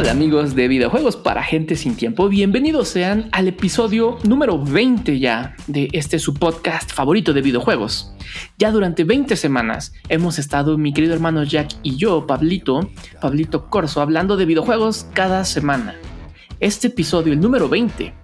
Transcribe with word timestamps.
Hola 0.00 0.12
amigos 0.12 0.54
de 0.54 0.66
videojuegos 0.66 1.16
para 1.16 1.42
gente 1.42 1.76
sin 1.76 1.94
tiempo, 1.94 2.30
bienvenidos 2.30 2.88
sean 2.88 3.28
al 3.32 3.48
episodio 3.48 4.16
número 4.22 4.58
20 4.58 5.18
ya 5.18 5.54
de 5.66 5.90
este 5.92 6.18
su 6.18 6.32
podcast 6.32 6.90
favorito 6.90 7.34
de 7.34 7.42
videojuegos. 7.42 8.10
Ya 8.56 8.70
durante 8.70 9.04
20 9.04 9.36
semanas 9.36 9.92
hemos 10.08 10.38
estado 10.38 10.78
mi 10.78 10.94
querido 10.94 11.12
hermano 11.12 11.44
Jack 11.44 11.72
y 11.82 11.96
yo, 11.96 12.26
Pablito, 12.26 12.88
Pablito 13.20 13.68
Corso, 13.68 14.00
hablando 14.00 14.38
de 14.38 14.46
videojuegos 14.46 15.06
cada 15.12 15.44
semana. 15.44 15.96
Este 16.60 16.86
episodio, 16.86 17.34
el 17.34 17.40
número 17.40 17.68
20, 17.68 18.14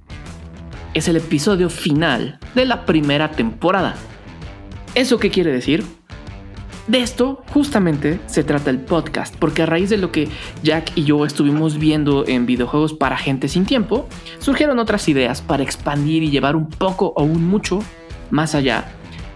es 0.94 1.08
el 1.08 1.16
episodio 1.16 1.68
final 1.68 2.38
de 2.54 2.64
la 2.64 2.86
primera 2.86 3.32
temporada. 3.32 3.96
¿Eso 4.94 5.18
qué 5.18 5.28
quiere 5.28 5.52
decir? 5.52 5.84
De 6.88 7.00
esto 7.00 7.42
justamente 7.52 8.20
se 8.26 8.44
trata 8.44 8.70
el 8.70 8.78
podcast, 8.78 9.34
porque 9.36 9.62
a 9.62 9.66
raíz 9.66 9.90
de 9.90 9.96
lo 9.96 10.12
que 10.12 10.28
Jack 10.62 10.92
y 10.94 11.02
yo 11.02 11.24
estuvimos 11.24 11.78
viendo 11.78 12.24
en 12.28 12.46
videojuegos 12.46 12.92
para 12.92 13.16
gente 13.16 13.48
sin 13.48 13.66
tiempo, 13.66 14.08
surgieron 14.38 14.78
otras 14.78 15.08
ideas 15.08 15.42
para 15.42 15.64
expandir 15.64 16.22
y 16.22 16.30
llevar 16.30 16.54
un 16.54 16.68
poco 16.68 17.12
o 17.16 17.24
un 17.24 17.44
mucho 17.44 17.80
más 18.30 18.54
allá 18.54 18.84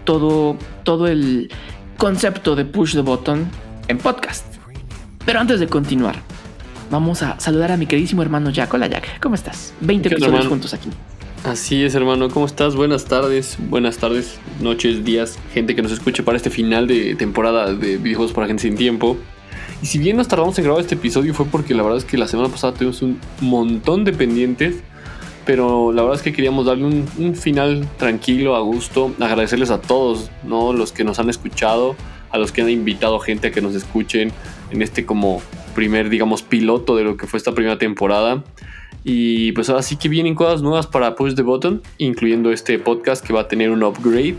todo, 0.05 0.55
todo 0.83 1.07
el 1.07 1.51
concepto 1.97 2.55
de 2.55 2.63
push 2.63 2.93
the 2.93 3.01
button 3.01 3.49
en 3.89 3.97
podcast. 3.97 4.45
Pero 5.25 5.41
antes 5.41 5.59
de 5.59 5.67
continuar, 5.67 6.15
vamos 6.89 7.21
a 7.21 7.37
saludar 7.39 7.73
a 7.73 7.77
mi 7.77 7.85
queridísimo 7.85 8.21
hermano 8.21 8.49
Jack. 8.49 8.73
Hola 8.73 8.87
Jack, 8.87 9.19
¿cómo 9.21 9.35
estás? 9.35 9.73
20 9.81 10.07
episodios 10.07 10.47
juntos 10.47 10.73
aquí. 10.73 10.89
Así 11.43 11.83
es, 11.83 11.95
hermano. 11.95 12.29
¿Cómo 12.29 12.45
estás? 12.45 12.75
Buenas 12.75 13.05
tardes, 13.05 13.57
buenas 13.57 13.97
tardes, 13.97 14.39
noches, 14.59 15.03
días, 15.03 15.39
gente 15.55 15.75
que 15.75 15.81
nos 15.81 15.91
escuche 15.91 16.21
para 16.21 16.37
este 16.37 16.51
final 16.51 16.85
de 16.85 17.15
temporada 17.15 17.73
de 17.73 17.97
videojuegos 17.97 18.31
para 18.31 18.45
gente 18.45 18.61
sin 18.61 18.75
tiempo. 18.75 19.17
Y 19.81 19.87
si 19.87 19.97
bien 19.97 20.17
nos 20.17 20.27
tardamos 20.27 20.55
en 20.59 20.65
grabar 20.65 20.81
este 20.81 20.93
episodio 20.93 21.33
fue 21.33 21.47
porque 21.47 21.73
la 21.73 21.81
verdad 21.81 21.97
es 21.97 22.05
que 22.05 22.15
la 22.15 22.27
semana 22.27 22.49
pasada 22.49 22.75
tuvimos 22.75 23.01
un 23.01 23.19
montón 23.39 24.03
de 24.03 24.13
pendientes, 24.13 24.83
pero 25.43 25.91
la 25.91 26.03
verdad 26.03 26.17
es 26.17 26.21
que 26.21 26.31
queríamos 26.31 26.67
darle 26.67 26.85
un, 26.85 27.35
final 27.35 27.87
tranquilo, 27.97 28.55
a 28.55 28.59
gusto, 28.59 29.11
agradecerles 29.19 29.71
a 29.71 29.81
todos, 29.81 30.29
¿no? 30.43 30.73
Los 30.73 30.91
que 30.91 31.03
nos 31.03 31.17
han 31.17 31.31
escuchado, 31.31 31.95
a 32.29 32.37
los 32.37 32.51
que 32.51 32.61
han 32.61 32.69
invitado 32.69 33.19
gente 33.19 33.47
a 33.47 33.51
que 33.51 33.61
nos 33.61 33.73
escuchen 33.73 34.31
en 34.69 34.83
este 34.83 35.07
como 35.07 35.41
primer, 35.73 36.09
digamos, 36.09 36.43
piloto 36.43 36.95
de 36.95 37.03
lo 37.03 37.17
que 37.17 37.25
fue 37.25 37.37
esta 37.37 37.55
primera 37.55 37.79
temporada. 37.79 38.43
Y 39.03 39.51
pues 39.53 39.69
ahora 39.69 39.81
sí 39.81 39.95
que 39.95 40.09
vienen 40.09 40.35
cosas 40.35 40.61
nuevas 40.61 40.87
para 40.87 41.15
Push 41.15 41.35
the 41.35 41.41
Button, 41.41 41.81
incluyendo 41.97 42.51
este 42.51 42.77
podcast 42.77 43.25
que 43.25 43.33
va 43.33 43.41
a 43.41 43.47
tener 43.47 43.71
un 43.71 43.83
upgrade. 43.83 44.35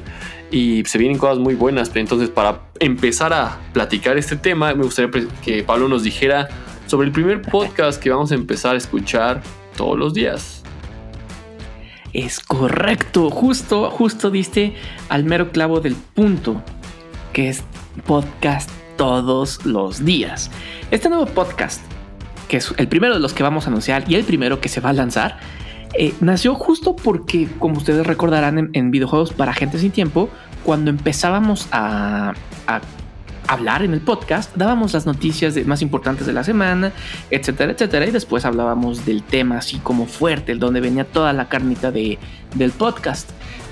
Y 0.50 0.84
se 0.84 0.98
vienen 0.98 1.18
cosas 1.18 1.38
muy 1.38 1.54
buenas. 1.54 1.90
Entonces, 1.94 2.28
para 2.28 2.60
empezar 2.78 3.32
a 3.32 3.58
platicar 3.72 4.18
este 4.18 4.36
tema, 4.36 4.74
me 4.74 4.84
gustaría 4.84 5.10
que 5.42 5.62
Pablo 5.62 5.88
nos 5.88 6.02
dijera 6.02 6.48
sobre 6.86 7.06
el 7.06 7.12
primer 7.12 7.42
podcast 7.42 8.00
que 8.00 8.10
vamos 8.10 8.32
a 8.32 8.34
empezar 8.34 8.74
a 8.74 8.78
escuchar 8.78 9.42
todos 9.76 9.98
los 9.98 10.14
días. 10.14 10.62
Es 12.12 12.40
correcto, 12.40 13.30
justo, 13.30 13.90
justo 13.90 14.30
diste 14.30 14.74
al 15.08 15.24
mero 15.24 15.50
clavo 15.50 15.80
del 15.80 15.94
punto, 15.94 16.62
que 17.32 17.48
es 17.48 17.64
podcast 18.06 18.70
todos 18.98 19.64
los 19.64 20.04
días. 20.04 20.50
Este 20.90 21.08
nuevo 21.08 21.24
podcast 21.24 21.91
que 22.52 22.58
es 22.58 22.74
el 22.76 22.86
primero 22.86 23.14
de 23.14 23.20
los 23.20 23.32
que 23.32 23.42
vamos 23.42 23.64
a 23.64 23.70
anunciar 23.70 24.04
y 24.08 24.14
el 24.14 24.24
primero 24.24 24.60
que 24.60 24.68
se 24.68 24.82
va 24.82 24.90
a 24.90 24.92
lanzar, 24.92 25.38
eh, 25.94 26.12
nació 26.20 26.54
justo 26.54 26.94
porque, 26.94 27.48
como 27.58 27.78
ustedes 27.78 28.06
recordarán 28.06 28.68
en, 28.74 28.90
videojuegos 28.90 29.32
para 29.32 29.54
gente 29.54 29.78
sin 29.78 29.90
tiempo, 29.90 30.28
cuando 30.62 30.90
empezábamos 30.90 31.66
a, 31.72 32.34
hablar 33.48 33.82
en 33.82 33.94
el 33.94 34.02
podcast, 34.02 34.54
dábamos 34.54 34.92
las 34.92 35.06
noticias 35.06 35.56
más 35.64 35.80
importantes 35.80 36.26
de 36.26 36.34
la 36.34 36.44
semana, 36.44 36.92
etcétera, 37.30 37.72
etcétera, 37.72 38.06
y 38.06 38.10
después 38.10 38.44
hablábamos 38.44 39.06
del 39.06 39.22
tema 39.22 39.56
así 39.56 39.78
como 39.78 40.04
fuerte, 40.04 40.52
el 40.52 40.58
donde 40.58 40.82
venía 40.82 41.04
toda 41.04 41.32
la 41.32 41.48
carnita 41.48 41.90
de, 41.90 42.18
del 42.54 42.72
podcast. 42.72 43.30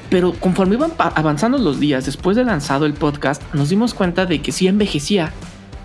Pero 0.08 0.32
conforme 0.32 0.76
iban 0.76 0.92
avanzando 0.96 1.58
los 1.58 1.80
días 1.80 2.06
después 2.06 2.34
de 2.34 2.44
lanzado 2.44 2.86
el 2.86 2.94
podcast, 2.94 3.42
nos 3.52 3.68
dimos 3.68 3.92
cuenta 3.92 4.24
de 4.24 4.40
que 4.40 4.52
sí 4.52 4.68
envejecía 4.68 5.34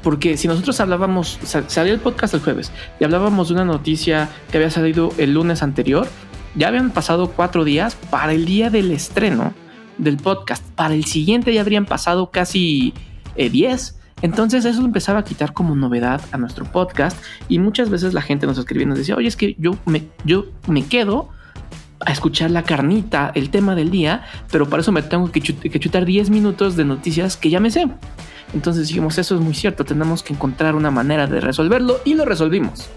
porque 0.05 0.37
si 0.37 0.47
nosotros 0.47 0.79
hablábamos, 0.81 1.39
salió 1.67 1.91
el 1.91 1.99
podcast 1.99 2.35
el 2.35 2.39
jueves 2.41 2.71
y 2.99 3.05
hablábamos 3.05 3.47
de 3.47 3.55
una 3.55 3.65
noticia 3.65 4.29
que 4.51 4.57
había 4.57 4.69
salido 4.69 5.11
el 5.17 5.33
lunes 5.33 5.63
anterior, 5.63 6.07
ya 6.53 6.67
habían 6.67 6.91
pasado 6.91 7.31
cuatro 7.31 7.63
días 7.63 7.95
para 8.11 8.33
el 8.33 8.45
día 8.45 8.69
del 8.69 8.91
estreno 8.91 9.55
del 9.97 10.17
podcast. 10.17 10.63
Para 10.75 10.93
el 10.93 11.05
siguiente 11.05 11.51
ya 11.55 11.61
habrían 11.61 11.87
pasado 11.87 12.29
casi 12.29 12.93
eh, 13.35 13.49
diez. 13.49 13.97
Entonces 14.21 14.63
eso 14.65 14.85
empezaba 14.85 15.21
a 15.21 15.23
quitar 15.23 15.53
como 15.53 15.75
novedad 15.75 16.21
a 16.31 16.37
nuestro 16.37 16.65
podcast 16.65 17.17
y 17.49 17.57
muchas 17.57 17.89
veces 17.89 18.13
la 18.13 18.21
gente 18.21 18.45
nos 18.45 18.59
escribía 18.59 18.83
y 18.83 18.89
nos 18.89 18.99
decía, 18.99 19.15
oye, 19.15 19.27
es 19.27 19.35
que 19.35 19.55
yo 19.57 19.75
me, 19.87 20.03
yo 20.23 20.45
me 20.67 20.85
quedo 20.85 21.29
a 22.05 22.11
escuchar 22.11 22.51
la 22.51 22.61
carnita, 22.61 23.31
el 23.33 23.49
tema 23.49 23.73
del 23.73 23.89
día, 23.89 24.23
pero 24.51 24.69
para 24.69 24.81
eso 24.81 24.91
me 24.91 25.01
tengo 25.01 25.31
que 25.31 25.41
chutar 25.41 26.05
10 26.05 26.29
minutos 26.29 26.75
de 26.75 26.85
noticias 26.85 27.37
que 27.37 27.49
ya 27.49 27.59
me 27.59 27.71
sé. 27.71 27.87
Entonces 28.55 28.87
dijimos, 28.87 29.17
eso 29.17 29.35
es 29.35 29.41
muy 29.41 29.53
cierto, 29.53 29.83
tenemos 29.83 30.23
que 30.23 30.33
encontrar 30.33 30.75
una 30.75 30.89
manera 30.89 31.27
de 31.27 31.41
resolverlo 31.41 31.99
y 32.05 32.13
lo 32.15 32.23
resolvimos 32.23 32.89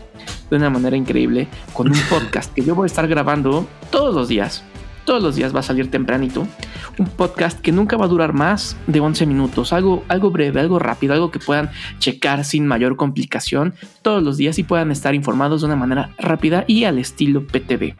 de 0.50 0.56
una 0.56 0.70
manera 0.70 0.96
increíble 0.96 1.48
con 1.72 1.88
un 1.88 1.98
podcast 2.08 2.54
que 2.54 2.64
yo 2.64 2.76
voy 2.76 2.84
a 2.84 2.86
estar 2.86 3.06
grabando 3.08 3.68
todos 3.90 4.14
los 4.14 4.28
días. 4.28 4.64
Todos 5.04 5.22
los 5.22 5.36
días 5.36 5.56
va 5.56 5.60
a 5.60 5.62
salir 5.62 5.90
tempranito. 5.90 6.46
Un 6.98 7.06
podcast 7.06 7.58
que 7.60 7.72
nunca 7.72 7.96
va 7.96 8.04
a 8.04 8.08
durar 8.08 8.34
más 8.34 8.76
de 8.86 9.00
11 9.00 9.24
minutos. 9.24 9.72
Algo, 9.72 10.04
algo 10.06 10.30
breve, 10.30 10.60
algo 10.60 10.78
rápido, 10.78 11.14
algo 11.14 11.30
que 11.30 11.38
puedan 11.38 11.70
checar 11.98 12.44
sin 12.44 12.66
mayor 12.66 12.96
complicación 12.96 13.74
todos 14.02 14.22
los 14.22 14.36
días 14.36 14.58
y 14.58 14.64
puedan 14.64 14.90
estar 14.90 15.14
informados 15.14 15.62
de 15.62 15.66
una 15.66 15.76
manera 15.76 16.14
rápida 16.18 16.64
y 16.68 16.84
al 16.84 16.98
estilo 16.98 17.46
PTV. 17.46 17.96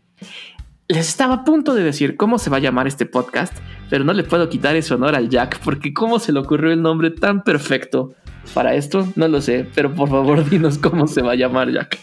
Les 0.87 1.09
estaba 1.09 1.35
a 1.35 1.45
punto 1.45 1.75
de 1.75 1.83
decir 1.83 2.17
cómo 2.17 2.39
se 2.39 2.51
va 2.51 2.59
a 2.59 2.61
llamar 2.61 2.87
este 2.87 3.07
podcast, 3.07 3.55
pero 3.91 4.05
no 4.05 4.13
le 4.13 4.25
puedo 4.25 4.49
quitar 4.49 4.77
ese 4.77 4.95
honor 4.95 5.15
al 5.15 5.29
Jack, 5.29 5.61
porque 5.65 5.93
cómo 5.93 6.19
se 6.19 6.33
le 6.33 6.41
ocurrió 6.41 6.73
el 6.73 6.83
nombre 6.83 7.11
tan 7.11 7.43
perfecto 7.43 8.15
para 8.55 8.75
esto, 8.75 9.07
no 9.17 9.29
lo 9.29 9.41
sé, 9.41 9.67
pero 9.75 9.95
por 9.95 10.09
favor 10.09 10.49
dinos 10.51 10.79
cómo 10.79 11.07
se 11.07 11.23
va 11.23 11.33
a 11.33 11.37
llamar 11.37 11.73
Jack. 11.73 11.99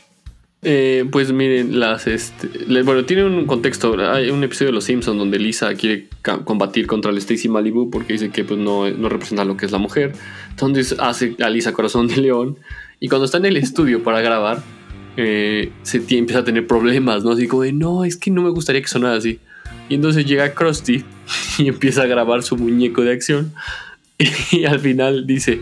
Eh, 0.67 1.05
pues 1.11 1.31
miren, 1.31 1.79
las 1.79 2.07
este, 2.07 2.49
bueno, 2.81 3.05
tiene 3.05 3.23
un 3.23 3.45
contexto. 3.45 3.95
Hay 4.11 4.31
un 4.31 4.43
episodio 4.43 4.71
de 4.71 4.73
Los 4.73 4.85
Simpsons 4.85 5.15
donde 5.15 5.37
Lisa 5.37 5.75
quiere 5.75 6.07
combatir 6.43 6.87
contra 6.87 7.11
el 7.11 7.17
Stacy 7.19 7.49
Malibu 7.49 7.91
porque 7.91 8.13
dice 8.13 8.31
que 8.31 8.43
pues, 8.43 8.59
no, 8.59 8.89
no 8.89 9.07
representa 9.07 9.45
lo 9.45 9.57
que 9.57 9.67
es 9.67 9.71
la 9.71 9.77
mujer. 9.77 10.13
Entonces 10.49 10.95
hace 10.97 11.35
a 11.39 11.51
Lisa 11.51 11.71
Corazón 11.71 12.07
de 12.07 12.17
León. 12.17 12.57
Y 12.99 13.09
cuando 13.09 13.25
está 13.25 13.37
en 13.37 13.45
el 13.45 13.57
estudio 13.57 14.01
para 14.01 14.21
grabar, 14.21 14.63
eh, 15.17 15.71
se 15.83 15.97
empieza 15.97 16.39
a 16.39 16.43
tener 16.43 16.65
problemas, 16.65 17.23
¿no? 17.23 17.31
Así 17.31 17.47
como 17.47 17.61
de, 17.61 17.71
no, 17.71 18.03
es 18.03 18.17
que 18.17 18.31
no 18.31 18.41
me 18.41 18.49
gustaría 18.49 18.81
que 18.81 18.87
sonara 18.87 19.17
así. 19.17 19.39
Y 19.89 19.95
entonces 19.95 20.25
llega 20.25 20.53
Krusty 20.53 21.03
y 21.57 21.67
empieza 21.67 22.03
a 22.03 22.05
grabar 22.05 22.43
su 22.43 22.57
muñeco 22.57 23.03
de 23.03 23.11
acción. 23.11 23.53
Y, 24.51 24.63
al 24.63 24.79
final 24.79 25.27
dice, 25.27 25.61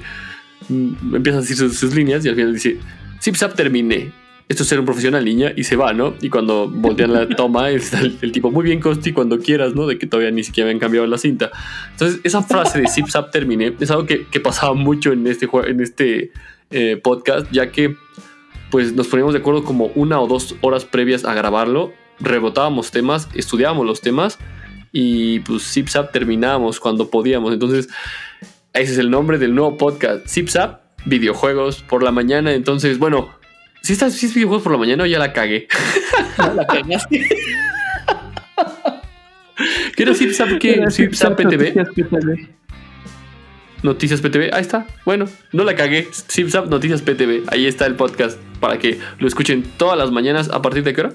mm, 0.70 1.16
empieza 1.16 1.40
a 1.40 1.42
decir 1.42 1.58
sus, 1.58 1.96
líneas 1.96 2.24
y 2.24 2.30
al 2.30 2.36
final 2.36 2.54
dice, 2.54 2.78
Zip 3.22 3.36
Zap 3.36 3.56
terminé. 3.56 4.12
Esto 4.50 4.64
es 4.64 4.70
ser 4.70 4.80
un 4.80 4.86
profesional, 4.86 5.24
niña, 5.24 5.54
y 5.56 5.64
se 5.64 5.76
va, 5.76 5.94
¿no? 5.94 6.16
Y 6.22 6.30
cuando 6.30 6.70
voltean 6.70 7.14
la 7.14 7.28
toma, 7.28 7.70
está 7.72 8.02
el, 8.02 8.32
tipo, 8.32 8.52
muy 8.52 8.66
bien, 8.66 8.80
Krusty, 8.80 9.14
cuando 9.14 9.40
quieras, 9.40 9.74
¿no? 9.74 9.88
De 9.88 9.98
que 9.98 10.06
todavía 10.06 10.32
ni 10.32 10.44
siquiera 10.44 10.70
habían 10.70 10.80
cambiado 10.80 11.08
la 11.08 11.18
cinta. 11.18 11.50
Entonces, 11.92 12.20
esa 12.24 12.44
frase 12.44 12.80
de 12.80 12.88
Zip 12.88 13.08
Zap 13.08 13.32
terminé 13.32 13.74
es 13.80 13.90
algo 13.90 14.06
que, 14.06 14.40
pasaba 14.40 14.74
mucho 14.74 15.14
en 15.14 15.26
este, 15.26 15.50
en 15.66 15.82
este 15.82 16.32
eh, 16.70 17.00
podcast, 17.02 17.50
ya 17.52 17.72
que 17.72 17.96
pues 18.70 18.94
nos 18.94 19.08
poníamos 19.08 19.34
de 19.34 19.40
acuerdo 19.40 19.64
como 19.64 19.92
una 19.96 20.20
o 20.20 20.28
dos 20.28 20.56
horas 20.62 20.84
previas 20.84 21.26
a 21.26 21.36
grabarlo, 21.36 21.94
rebotábamos 22.20 22.92
temas, 22.92 23.30
estudiábamos 23.34 23.86
los 23.86 24.02
temas 24.02 24.40
y 24.92 25.40
pues 25.42 25.64
ZipZap 25.64 26.12
terminábamos 26.12 26.80
cuando 26.80 27.10
podíamos. 27.10 27.54
Entonces, 27.54 27.90
ese 28.74 28.94
es 28.94 28.98
el 28.98 29.10
nombre 29.10 29.38
del 29.38 29.56
nuevo 29.56 29.78
podcast, 29.78 30.28
ZipZap, 30.28 30.82
videojuegos 31.06 31.82
por 31.82 32.04
la 32.04 32.12
mañana. 32.12 32.54
Entonces, 32.54 33.00
bueno, 33.00 33.30
si 33.82 33.94
estás 33.94 34.14
si 34.14 34.28
es 34.28 34.34
videojuegos 34.34 34.64
por 34.64 34.72
la 34.72 34.78
mañana 34.78 35.04
o 35.04 35.06
ya 35.06 35.20
la 35.20 35.34
cagué. 35.34 35.68
No 36.38 36.54
la 36.54 36.66
cagaste. 36.66 37.28
¿Qué 39.96 40.04
era 40.04 40.14
ZipZap? 40.14 40.58
¿Qué? 40.60 40.84
ZipZap 40.90 41.36
PTV. 41.36 41.74
Noticias 43.84 44.22
PTV. 44.22 44.54
Ahí 44.54 44.62
está. 44.62 44.88
Bueno, 45.06 45.26
no 45.52 45.64
la 45.64 45.76
cagué. 45.76 46.08
ZipZap 46.12 46.68
Noticias 46.68 47.02
PTV. 47.02 47.44
Ahí 47.48 47.68
está 47.68 47.86
el 47.86 47.96
podcast 47.96 48.40
para 48.60 48.80
que 48.80 49.00
lo 49.20 49.28
escuchen 49.28 49.64
todas 49.78 49.98
las 49.98 50.12
mañanas. 50.12 50.50
¿A 50.50 50.62
partir 50.62 50.84
de 50.84 50.94
qué 50.94 51.02
hora? 51.02 51.14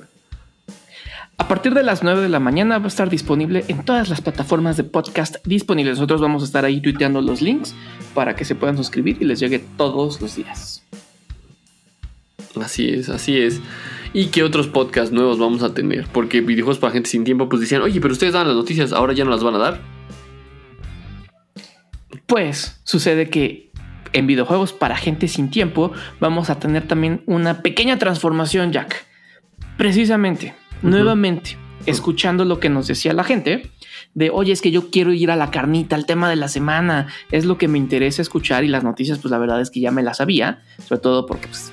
A 1.39 1.47
partir 1.49 1.73
de 1.73 1.83
las 1.83 2.03
9 2.03 2.21
de 2.21 2.29
la 2.29 2.41
mañana 2.41 2.79
va 2.79 2.85
a 2.85 2.89
estar 2.89 3.09
disponible 3.09 3.65
en 3.69 3.85
todas 3.85 4.09
las 4.11 4.21
plataformas 4.21 4.77
de 4.77 4.85
podcast 4.85 5.37
disponibles. 5.47 5.97
Nosotros 5.97 6.21
vamos 6.21 6.43
a 6.43 6.47
estar 6.47 6.65
ahí 6.65 6.81
tuiteando 6.81 7.23
los 7.23 7.41
links 7.41 7.75
para 8.13 8.37
que 8.37 8.45
se 8.45 8.55
puedan 8.55 8.77
suscribir 8.77 9.17
y 9.21 9.25
les 9.25 9.41
llegue 9.41 9.61
todos 9.77 10.21
los 10.21 10.37
días. 10.37 10.85
Así 12.61 12.91
es, 12.91 13.09
así 13.09 13.39
es. 13.39 13.61
¿Y 14.13 14.27
qué 14.27 14.43
otros 14.43 14.67
podcasts 14.67 15.13
nuevos 15.13 15.39
vamos 15.39 15.63
a 15.63 15.75
tener? 15.75 16.07
Porque 16.13 16.41
videojuegos 16.41 16.79
para 16.79 16.93
gente 16.93 17.09
sin 17.09 17.25
tiempo, 17.25 17.49
pues 17.49 17.61
decían, 17.61 17.83
oye, 17.83 18.01
pero 18.01 18.13
ustedes 18.13 18.33
dan 18.33 18.47
las 18.47 18.57
noticias, 18.57 18.93
ahora 18.93 19.13
ya 19.13 19.25
no 19.25 19.31
las 19.31 19.45
van 19.45 19.55
a 19.55 19.59
dar. 19.59 19.81
Pues 22.27 22.81
sucede 22.85 23.31
que 23.31 23.71
en 24.13 24.27
videojuegos 24.27 24.73
para 24.73 24.97
gente 24.97 25.29
sin 25.29 25.51
tiempo, 25.51 25.93
vamos 26.21 26.51
a 26.51 26.59
tener 26.59 26.87
también 26.87 27.23
una 27.27 27.63
pequeña 27.63 27.99
transformación, 27.99 28.73
Jack. 28.73 29.07
Precisamente, 29.77 30.55
nuevamente, 30.83 31.57
escuchando 31.87 32.45
lo 32.45 32.61
que 32.61 32.69
nos 32.69 32.87
decía 32.87 33.13
la 33.13 33.25
gente, 33.25 33.71
de 34.15 34.31
oye, 34.31 34.53
es 34.53 34.61
que 34.61 34.71
yo 34.71 34.91
quiero 34.91 35.13
ir 35.13 35.31
a 35.31 35.37
la 35.37 35.51
carnita, 35.51 35.97
al 35.97 36.07
tema 36.07 36.29
de 36.29 36.37
la 36.37 36.49
semana, 36.49 37.09
es 37.31 37.45
lo 37.45 37.59
que 37.59 37.69
me 37.69 37.79
interesa 37.79 38.23
escuchar 38.23 38.65
y 38.65 38.69
las 38.69 38.85
noticias, 38.85 39.19
pues 39.19 39.31
la 39.31 39.39
verdad 39.39 39.61
es 39.61 39.71
que 39.71 39.81
ya 39.81 39.91
me 39.91 40.03
las 40.03 40.19
sabía, 40.19 40.63
sobre 40.87 41.01
todo 41.01 41.27
porque 41.27 41.49
pues, 41.49 41.73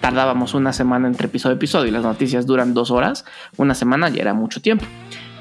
tardábamos 0.00 0.54
una 0.54 0.72
semana 0.72 1.08
entre 1.08 1.26
episodio 1.26 1.54
y 1.54 1.56
episodio 1.56 1.88
y 1.88 1.90
las 1.90 2.02
noticias 2.02 2.46
duran 2.46 2.74
dos 2.74 2.90
horas, 2.90 3.24
una 3.56 3.74
semana 3.74 4.08
ya 4.08 4.22
era 4.22 4.34
mucho 4.34 4.60
tiempo. 4.60 4.84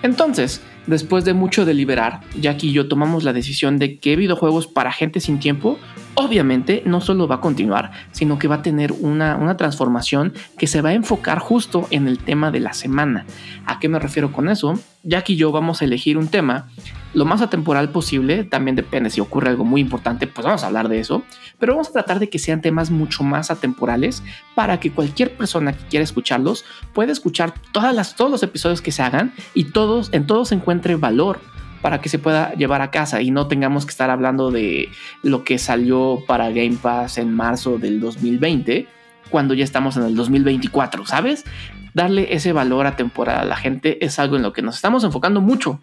Entonces, 0.01 0.61
después 0.87 1.25
de 1.25 1.33
mucho 1.33 1.65
deliberar, 1.65 2.21
Jack 2.39 2.63
y 2.63 2.71
yo 2.71 2.87
tomamos 2.87 3.23
la 3.23 3.33
decisión 3.33 3.77
de 3.79 3.99
que 3.99 4.15
videojuegos 4.15 4.67
para 4.67 4.91
gente 4.91 5.19
sin 5.19 5.39
tiempo, 5.39 5.77
obviamente 6.15 6.83
no 6.85 7.01
solo 7.01 7.27
va 7.27 7.35
a 7.35 7.41
continuar, 7.41 7.91
sino 8.11 8.39
que 8.39 8.47
va 8.47 8.55
a 8.55 8.61
tener 8.61 8.91
una, 8.91 9.35
una 9.37 9.57
transformación 9.57 10.33
que 10.57 10.67
se 10.67 10.81
va 10.81 10.89
a 10.89 10.93
enfocar 10.93 11.39
justo 11.39 11.87
en 11.91 12.07
el 12.07 12.19
tema 12.19 12.51
de 12.51 12.59
la 12.59 12.73
semana. 12.73 13.25
¿A 13.65 13.79
qué 13.79 13.89
me 13.89 13.99
refiero 13.99 14.31
con 14.31 14.49
eso? 14.49 14.79
Jack 15.03 15.29
y 15.29 15.35
yo 15.37 15.51
vamos 15.51 15.81
a 15.81 15.85
elegir 15.85 16.17
un 16.17 16.27
tema 16.27 16.67
lo 17.13 17.25
más 17.25 17.41
atemporal 17.41 17.89
posible, 17.89 18.43
también 18.43 18.75
depende 18.75 19.09
si 19.09 19.19
ocurre 19.19 19.49
algo 19.49 19.65
muy 19.65 19.81
importante, 19.81 20.27
pues 20.27 20.45
vamos 20.45 20.63
a 20.63 20.67
hablar 20.67 20.89
de 20.89 20.99
eso, 20.99 21.23
pero 21.57 21.73
vamos 21.73 21.89
a 21.89 21.93
tratar 21.93 22.19
de 22.19 22.29
que 22.29 22.37
sean 22.37 22.61
temas 22.61 22.91
mucho 22.91 23.23
más 23.23 23.49
atemporales 23.49 24.23
para 24.55 24.79
que 24.79 24.91
cualquier 24.91 25.35
persona 25.35 25.73
que 25.73 25.83
quiera 25.85 26.03
escucharlos 26.03 26.65
pueda 26.93 27.11
escuchar 27.11 27.53
todas 27.71 27.95
las, 27.95 28.15
todos 28.15 28.29
los 28.29 28.43
episodios 28.43 28.81
que 28.81 28.91
se 28.91 29.01
hagan 29.01 29.33
y 29.53 29.65
todos, 29.65 30.09
en 30.11 30.27
todos 30.27 30.51
encuentre 30.51 30.95
valor 30.95 31.39
para 31.81 32.01
que 32.01 32.09
se 32.09 32.19
pueda 32.19 32.53
llevar 32.53 32.81
a 32.81 32.91
casa 32.91 33.21
y 33.21 33.31
no 33.31 33.47
tengamos 33.47 33.85
que 33.85 33.91
estar 33.91 34.09
hablando 34.09 34.51
de 34.51 34.89
lo 35.23 35.43
que 35.43 35.57
salió 35.57 36.23
para 36.27 36.49
Game 36.49 36.77
Pass 36.81 37.17
en 37.17 37.33
marzo 37.33 37.77
del 37.77 37.99
2020 37.99 38.87
cuando 39.29 39.53
ya 39.53 39.63
estamos 39.63 39.95
en 39.97 40.03
el 40.03 40.15
2024, 40.15 41.05
¿sabes? 41.05 41.45
Darle 41.93 42.33
ese 42.33 42.53
valor 42.53 42.87
atemporal 42.87 43.39
a 43.39 43.45
la 43.45 43.55
gente 43.55 44.03
es 44.03 44.19
algo 44.19 44.35
en 44.35 44.41
lo 44.41 44.53
que 44.53 44.61
nos 44.61 44.75
estamos 44.75 45.03
enfocando 45.03 45.41
mucho 45.41 45.79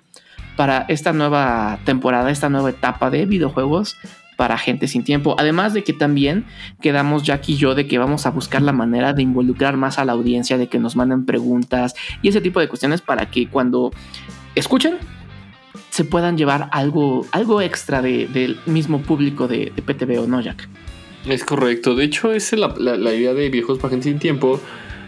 para 0.56 0.84
esta 0.88 1.12
nueva 1.12 1.78
temporada, 1.84 2.30
esta 2.30 2.48
nueva 2.48 2.70
etapa 2.70 3.10
de 3.10 3.26
videojuegos 3.26 3.96
para 4.36 4.58
gente 4.58 4.86
sin 4.88 5.02
tiempo. 5.02 5.34
Además 5.38 5.72
de 5.72 5.82
que 5.82 5.92
también 5.92 6.44
quedamos 6.80 7.22
Jack 7.22 7.48
y 7.48 7.56
yo 7.56 7.74
de 7.74 7.86
que 7.86 7.98
vamos 7.98 8.26
a 8.26 8.30
buscar 8.30 8.62
la 8.62 8.72
manera 8.72 9.12
de 9.12 9.22
involucrar 9.22 9.76
más 9.76 9.98
a 9.98 10.04
la 10.04 10.12
audiencia, 10.12 10.58
de 10.58 10.68
que 10.68 10.78
nos 10.78 10.96
manden 10.96 11.24
preguntas 11.24 11.94
y 12.22 12.28
ese 12.28 12.40
tipo 12.40 12.60
de 12.60 12.68
cuestiones 12.68 13.00
para 13.00 13.26
que 13.26 13.48
cuando 13.48 13.92
escuchen 14.54 14.98
se 15.90 16.04
puedan 16.04 16.36
llevar 16.36 16.68
algo, 16.72 17.26
algo 17.32 17.60
extra 17.60 18.02
del 18.02 18.58
mismo 18.66 19.02
público 19.02 19.48
de, 19.48 19.72
de 19.74 19.82
PTV 19.82 20.20
o 20.22 20.26
no, 20.26 20.40
Jack. 20.40 20.68
Es 21.28 21.44
correcto. 21.44 21.94
De 21.96 22.04
hecho, 22.04 22.32
es 22.32 22.52
la, 22.52 22.74
la, 22.78 23.14
idea 23.14 23.34
de 23.34 23.50
Viejos 23.50 23.78
para 23.78 23.90
Gente 23.90 24.04
Sin 24.04 24.18
Tiempo. 24.18 24.60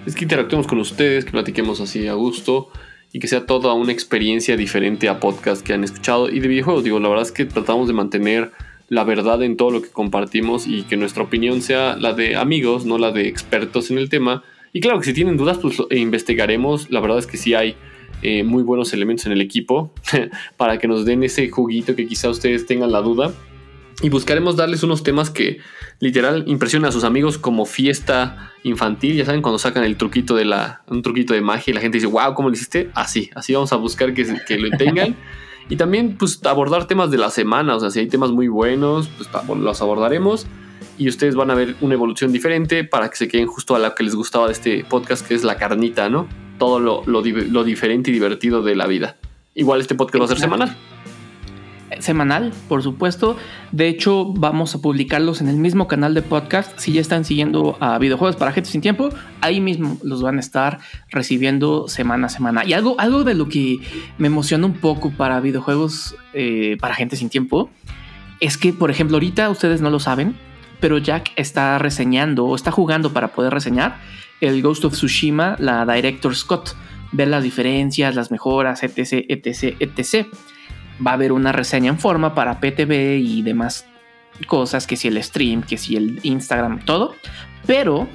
Es 0.04 0.16
que 0.16 0.24
interactuemos 0.24 0.66
con 0.66 0.78
ustedes, 0.78 1.24
que 1.24 1.30
platiquemos 1.30 1.80
así 1.80 2.08
a 2.08 2.14
gusto 2.14 2.70
y 3.12 3.20
que 3.20 3.28
sea 3.28 3.46
toda 3.46 3.72
una 3.74 3.92
experiencia 3.92 4.56
diferente 4.56 5.08
a 5.08 5.20
podcast 5.20 5.64
que 5.64 5.72
han 5.72 5.84
escuchado 5.84 6.28
y 6.28 6.40
de 6.40 6.48
videojuegos. 6.48 6.84
Digo, 6.84 6.98
la 6.98 7.08
verdad 7.08 7.24
es 7.24 7.32
que 7.32 7.44
tratamos 7.44 7.86
de 7.86 7.94
mantener 7.94 8.52
la 8.88 9.04
verdad 9.04 9.42
en 9.42 9.56
todo 9.56 9.70
lo 9.70 9.82
que 9.82 9.90
compartimos 9.90 10.66
y 10.66 10.82
que 10.82 10.96
nuestra 10.96 11.22
opinión 11.22 11.62
sea 11.62 11.96
la 11.96 12.14
de 12.14 12.36
amigos, 12.36 12.84
no 12.84 12.98
la 12.98 13.12
de 13.12 13.28
expertos 13.28 13.90
en 13.90 13.98
el 13.98 14.08
tema. 14.08 14.42
Y 14.72 14.80
claro 14.80 14.98
que 14.98 15.06
si 15.06 15.12
tienen 15.12 15.36
dudas, 15.36 15.58
pues 15.58 15.80
investigaremos. 15.90 16.90
La 16.90 17.00
verdad 17.00 17.18
es 17.18 17.26
que 17.26 17.36
sí 17.36 17.54
hay 17.54 17.76
eh, 18.22 18.42
muy 18.42 18.62
buenos 18.62 18.92
elementos 18.92 19.26
en 19.26 19.32
el 19.32 19.40
equipo 19.40 19.92
para 20.56 20.78
que 20.78 20.88
nos 20.88 21.04
den 21.04 21.22
ese 21.22 21.48
juguito 21.50 21.94
que 21.94 22.06
quizá 22.06 22.28
ustedes 22.28 22.66
tengan 22.66 22.92
la 22.92 23.00
duda. 23.00 23.32
Y 24.00 24.10
buscaremos 24.10 24.54
darles 24.54 24.84
unos 24.84 25.02
temas 25.02 25.28
que 25.28 25.58
literal 25.98 26.44
impresionan 26.46 26.90
a 26.90 26.92
sus 26.92 27.02
amigos 27.02 27.36
como 27.36 27.66
fiesta 27.66 28.52
infantil. 28.62 29.16
Ya 29.16 29.24
saben, 29.24 29.42
cuando 29.42 29.58
sacan 29.58 29.82
el 29.82 29.96
truquito 29.96 30.36
de 30.36 30.44
la, 30.44 30.82
un 30.86 31.02
truquito 31.02 31.34
de 31.34 31.40
magia 31.40 31.72
y 31.72 31.74
la 31.74 31.80
gente 31.80 31.98
dice, 31.98 32.06
wow, 32.06 32.34
¿cómo 32.34 32.48
lo 32.48 32.54
hiciste? 32.54 32.90
Así, 32.94 33.30
así 33.34 33.54
vamos 33.54 33.72
a 33.72 33.76
buscar 33.76 34.14
que, 34.14 34.24
que 34.46 34.58
lo 34.58 34.70
tengan. 34.76 35.16
y 35.68 35.74
también, 35.74 36.16
pues, 36.16 36.40
abordar 36.44 36.86
temas 36.86 37.10
de 37.10 37.18
la 37.18 37.30
semana. 37.30 37.74
O 37.74 37.80
sea, 37.80 37.90
si 37.90 37.98
hay 37.98 38.06
temas 38.06 38.30
muy 38.30 38.46
buenos, 38.46 39.08
pues 39.08 39.28
los 39.58 39.82
abordaremos. 39.82 40.46
Y 40.96 41.08
ustedes 41.08 41.34
van 41.34 41.50
a 41.50 41.56
ver 41.56 41.74
una 41.80 41.94
evolución 41.94 42.32
diferente 42.32 42.84
para 42.84 43.10
que 43.10 43.16
se 43.16 43.26
queden 43.26 43.48
justo 43.48 43.74
a 43.74 43.80
lo 43.80 43.92
que 43.96 44.04
les 44.04 44.14
gustaba 44.14 44.46
de 44.46 44.52
este 44.52 44.84
podcast, 44.84 45.26
que 45.26 45.34
es 45.34 45.42
la 45.42 45.56
carnita, 45.56 46.08
¿no? 46.08 46.28
Todo 46.58 46.80
lo, 46.80 47.02
lo, 47.06 47.22
lo 47.22 47.64
diferente 47.64 48.10
y 48.10 48.14
divertido 48.14 48.62
de 48.62 48.76
la 48.76 48.86
vida. 48.86 49.16
Igual 49.54 49.80
este 49.80 49.94
podcast 49.94 50.20
va 50.20 50.24
a 50.26 50.28
ser 50.28 50.38
semanal 50.38 50.76
semanal, 52.00 52.52
por 52.68 52.82
supuesto. 52.82 53.36
De 53.72 53.88
hecho, 53.88 54.32
vamos 54.32 54.74
a 54.74 54.80
publicarlos 54.80 55.40
en 55.40 55.48
el 55.48 55.56
mismo 55.56 55.88
canal 55.88 56.14
de 56.14 56.22
podcast. 56.22 56.78
Si 56.78 56.92
ya 56.92 57.00
están 57.00 57.24
siguiendo 57.24 57.76
a 57.80 57.98
videojuegos 57.98 58.36
para 58.36 58.52
gente 58.52 58.70
sin 58.70 58.80
tiempo, 58.80 59.10
ahí 59.40 59.60
mismo 59.60 59.98
los 60.02 60.22
van 60.22 60.36
a 60.36 60.40
estar 60.40 60.78
recibiendo 61.10 61.88
semana 61.88 62.26
a 62.26 62.30
semana. 62.30 62.64
Y 62.64 62.72
algo, 62.72 62.96
algo 62.98 63.24
de 63.24 63.34
lo 63.34 63.48
que 63.48 63.80
me 64.18 64.28
emociona 64.28 64.66
un 64.66 64.74
poco 64.74 65.10
para 65.10 65.40
videojuegos 65.40 66.16
eh, 66.34 66.76
para 66.80 66.94
gente 66.94 67.16
sin 67.16 67.28
tiempo 67.28 67.70
es 68.40 68.56
que, 68.56 68.72
por 68.72 68.90
ejemplo, 68.90 69.16
ahorita 69.16 69.50
ustedes 69.50 69.80
no 69.80 69.90
lo 69.90 69.98
saben, 69.98 70.36
pero 70.80 70.98
Jack 70.98 71.32
está 71.36 71.78
reseñando 71.78 72.46
o 72.46 72.54
está 72.54 72.70
jugando 72.70 73.12
para 73.12 73.28
poder 73.28 73.52
reseñar 73.52 73.98
el 74.40 74.62
Ghost 74.62 74.84
of 74.84 74.92
Tsushima, 74.94 75.56
la 75.58 75.84
Director 75.84 76.34
Scott, 76.34 76.76
ver 77.12 77.28
las 77.28 77.42
diferencias, 77.42 78.14
las 78.14 78.30
mejoras, 78.30 78.82
etc, 78.82 79.24
etc, 79.28 79.76
etc 79.80 80.26
va 81.04 81.12
a 81.12 81.14
haber 81.14 81.32
una 81.32 81.52
reseña 81.52 81.90
en 81.90 81.98
forma 81.98 82.34
para 82.34 82.60
PTV 82.60 83.18
y 83.18 83.42
demás 83.42 83.86
cosas, 84.46 84.86
que 84.86 84.96
si 84.96 85.08
el 85.08 85.22
stream, 85.22 85.62
que 85.62 85.78
si 85.78 85.96
el 85.96 86.20
Instagram, 86.22 86.84
todo. 86.84 87.14
Pero 87.66 88.08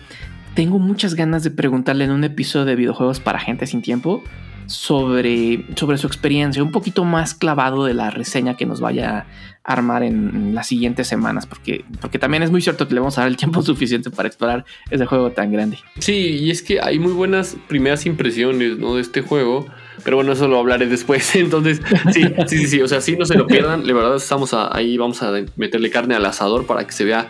tengo 0.54 0.80
muchas 0.80 1.16
ganas 1.16 1.44
de 1.44 1.52
preguntarle 1.52 2.06
en 2.06 2.12
un 2.12 2.24
episodio 2.24 2.66
de 2.66 2.76
videojuegos 2.76 3.20
para 3.20 3.40
gente 3.40 3.68
sin 3.68 3.82
tiempo 3.82 4.24
sobre, 4.74 5.66
sobre 5.76 5.98
su 5.98 6.08
experiencia, 6.08 6.64
un 6.64 6.72
poquito 6.72 7.06
más 7.06 7.34
clavado 7.34 7.86
de 7.86 7.94
la 7.94 8.10
reseña 8.10 8.58
que 8.58 8.66
nos 8.66 8.82
vaya 8.82 9.28
a 9.64 9.74
armar 9.74 10.04
en, 10.04 10.56
las 10.56 10.68
siguientes 10.68 11.08
semanas, 11.08 11.46
porque, 11.46 11.86
porque 12.02 12.20
también 12.20 12.44
es 12.44 12.52
muy 12.52 12.62
cierto 12.62 12.88
que 12.88 12.94
le 12.94 13.00
vamos 13.00 13.18
a 13.18 13.22
dar 13.22 13.30
el 13.30 13.38
tiempo 13.38 13.62
suficiente 13.64 14.10
para 14.10 14.28
explorar 14.28 14.66
ese 14.90 15.06
juego 15.06 15.32
tan 15.32 15.52
grande. 15.52 15.78
Sí, 16.00 16.14
y 16.14 16.52
es 16.52 16.62
que 16.62 16.82
hay 16.82 17.00
muy 17.00 17.14
buenas 17.14 17.56
primeras 17.68 18.06
impresiones 18.06 18.78
¿no? 18.78 18.96
de 18.96 19.02
este 19.02 19.22
juego. 19.22 19.68
Pero 20.04 20.18
bueno, 20.18 20.32
eso 20.32 20.48
lo 20.48 20.58
hablaré 20.58 20.88
después. 20.88 21.36
Entonces, 21.36 21.80
sí, 22.12 22.24
sí, 22.48 22.58
sí, 22.58 22.68
sí. 22.68 22.82
O 22.82 22.88
sea, 22.88 23.00
sí, 23.00 23.16
no 23.16 23.26
se 23.26 23.38
lo 23.38 23.46
pierdan. 23.48 23.86
De 23.86 23.94
verdad, 23.94 24.16
estamos 24.16 24.54
ahí, 24.54 24.98
vamos 24.98 25.22
a 25.22 25.32
meterle 25.56 25.92
carne 25.92 26.16
al 26.16 26.26
asador 26.26 26.66
para 26.66 26.86
que 26.86 26.92
se 26.92 27.06
vea 27.06 27.28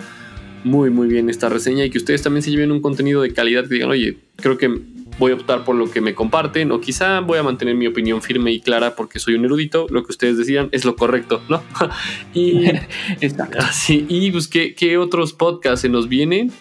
muy, 0.63 0.89
muy 0.89 1.07
bien 1.07 1.29
esta 1.29 1.49
reseña 1.49 1.83
y 1.83 1.89
que 1.89 1.97
ustedes 1.97 2.23
también 2.23 2.41
se 2.41 2.49
lleven 2.49 2.71
un 2.71 2.81
contenido 2.81 3.21
de 3.21 3.33
calidad 3.33 3.63
que 3.67 3.75
digan, 3.75 3.89
oye, 3.89 4.17
creo 4.37 4.57
que 4.57 4.81
voy 5.19 5.31
a 5.31 5.35
optar 5.35 5.63
por 5.63 5.75
lo 5.75 5.89
que 5.89 6.01
me 6.01 6.15
comparten 6.15 6.71
o 6.71 6.81
quizá 6.81 7.19
voy 7.19 7.37
a 7.37 7.43
mantener 7.43 7.75
mi 7.75 7.87
opinión 7.87 8.21
firme 8.21 8.51
y 8.51 8.61
clara 8.61 8.95
porque 8.95 9.19
soy 9.19 9.35
un 9.35 9.45
erudito, 9.45 9.87
lo 9.89 10.03
que 10.03 10.11
ustedes 10.11 10.37
decían 10.37 10.69
es 10.71 10.85
lo 10.85 10.95
correcto, 10.95 11.41
¿no? 11.49 11.61
y, 12.33 12.65
así, 13.59 14.05
y 14.09 14.31
pues, 14.31 14.47
¿qué, 14.47 14.75
¿qué, 14.75 14.97
otros 14.97 15.33
podcasts 15.33 15.81
se 15.81 15.89
nos 15.89 16.07
vienen? 16.07 16.51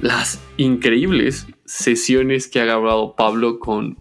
Las 0.00 0.42
increíbles 0.56 1.46
sesiones 1.64 2.48
que 2.48 2.60
ha 2.60 2.64
grabado 2.64 3.14
Pablo 3.14 3.58
con 3.58 3.96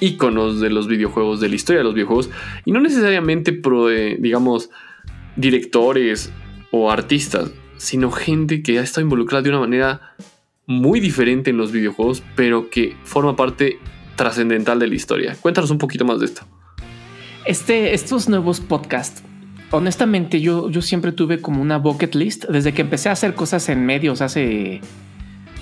íconos 0.00 0.60
de 0.60 0.70
los 0.70 0.88
videojuegos, 0.88 1.40
de 1.40 1.48
la 1.48 1.54
historia 1.54 1.78
de 1.78 1.84
los 1.84 1.94
videojuegos, 1.94 2.30
y 2.64 2.72
no 2.72 2.80
necesariamente, 2.80 3.52
pro, 3.52 3.88
digamos, 3.88 4.70
directores 5.36 6.32
o 6.70 6.90
artistas, 6.90 7.52
sino 7.76 8.10
gente 8.10 8.62
que 8.62 8.78
ha 8.78 8.82
estado 8.82 9.02
involucrada 9.02 9.42
de 9.42 9.50
una 9.50 9.60
manera 9.60 10.14
muy 10.66 11.00
diferente 11.00 11.50
en 11.50 11.56
los 11.56 11.72
videojuegos, 11.72 12.22
pero 12.36 12.70
que 12.70 12.96
forma 13.04 13.36
parte 13.36 13.78
trascendental 14.16 14.78
de 14.78 14.86
la 14.86 14.94
historia. 14.94 15.36
Cuéntanos 15.40 15.70
un 15.70 15.78
poquito 15.78 16.04
más 16.04 16.20
de 16.20 16.26
esto. 16.26 16.42
Este, 17.44 17.92
estos 17.92 18.28
nuevos 18.28 18.60
podcasts, 18.60 19.22
honestamente, 19.70 20.40
yo, 20.40 20.70
yo 20.70 20.80
siempre 20.80 21.12
tuve 21.12 21.40
como 21.40 21.60
una 21.60 21.78
bucket 21.78 22.14
list 22.14 22.46
desde 22.46 22.72
que 22.72 22.82
empecé 22.82 23.08
a 23.08 23.12
hacer 23.12 23.34
cosas 23.34 23.68
en 23.68 23.84
medios 23.84 24.22
hace 24.22 24.80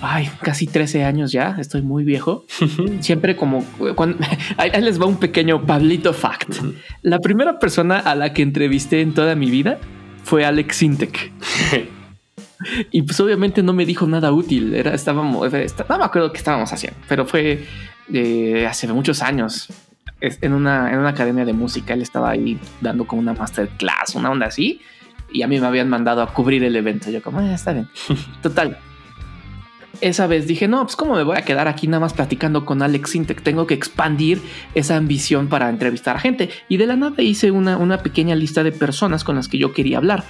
ay, 0.02 0.28
casi 0.42 0.66
13 0.66 1.04
años 1.04 1.32
ya, 1.32 1.56
estoy 1.58 1.80
muy 1.80 2.04
viejo. 2.04 2.44
Siempre 3.00 3.36
como 3.36 3.64
cuando 3.94 4.18
ahí, 4.58 4.70
les 4.82 5.00
va 5.00 5.06
un 5.06 5.16
pequeño 5.16 5.64
Pablito 5.64 6.12
fact. 6.12 6.56
La 7.02 7.20
primera 7.20 7.58
persona 7.58 7.98
a 7.98 8.14
la 8.14 8.34
que 8.34 8.42
entrevisté 8.42 9.00
en 9.00 9.14
toda 9.14 9.34
mi 9.34 9.50
vida 9.50 9.78
fue 10.24 10.44
Alex 10.44 10.76
Sintek. 10.76 11.32
y 12.90 13.02
pues 13.02 13.18
obviamente 13.20 13.62
no 13.62 13.72
me 13.72 13.86
dijo 13.86 14.06
nada 14.06 14.32
útil. 14.32 14.74
Era, 14.74 14.94
estábamos, 14.94 15.52
no 15.52 15.98
me 15.98 16.04
acuerdo 16.04 16.32
qué 16.32 16.38
estábamos 16.38 16.72
haciendo, 16.72 16.98
pero 17.08 17.26
fue 17.26 17.66
eh, 18.12 18.66
hace 18.66 18.86
muchos 18.88 19.22
años 19.22 19.68
en 20.20 20.52
una, 20.52 20.92
en 20.92 20.98
una 20.98 21.10
academia 21.10 21.44
de 21.44 21.52
música. 21.52 21.94
Él 21.94 22.02
estaba 22.02 22.30
ahí 22.30 22.58
dando 22.80 23.06
como 23.06 23.20
una 23.20 23.34
masterclass, 23.34 24.14
una 24.14 24.30
onda 24.30 24.46
así. 24.46 24.80
Y 25.32 25.42
a 25.42 25.48
mí 25.48 25.58
me 25.58 25.66
habían 25.66 25.88
mandado 25.88 26.22
a 26.22 26.32
cubrir 26.32 26.62
el 26.62 26.76
evento. 26.76 27.10
Yo 27.10 27.22
como, 27.22 27.38
ah, 27.40 27.54
está 27.54 27.72
bien. 27.72 27.88
Total 28.42 28.78
esa 30.00 30.26
vez 30.26 30.46
dije, 30.46 30.68
no, 30.68 30.82
pues 30.82 30.96
cómo 30.96 31.14
me 31.14 31.22
voy 31.22 31.36
a 31.36 31.42
quedar 31.42 31.68
aquí 31.68 31.86
nada 31.86 32.00
más 32.00 32.14
platicando 32.14 32.64
con 32.64 32.82
Alex 32.82 33.10
Sintek, 33.10 33.42
tengo 33.42 33.66
que 33.66 33.74
expandir 33.74 34.40
esa 34.74 34.96
ambición 34.96 35.48
para 35.48 35.68
entrevistar 35.68 36.16
a 36.16 36.20
gente. 36.20 36.50
Y 36.68 36.76
de 36.76 36.86
la 36.86 36.96
nada 36.96 37.22
hice 37.22 37.50
una, 37.50 37.76
una 37.76 37.98
pequeña 37.98 38.34
lista 38.34 38.62
de 38.62 38.72
personas 38.72 39.24
con 39.24 39.36
las 39.36 39.48
que 39.48 39.58
yo 39.58 39.72
quería 39.72 39.98
hablar. 39.98 40.24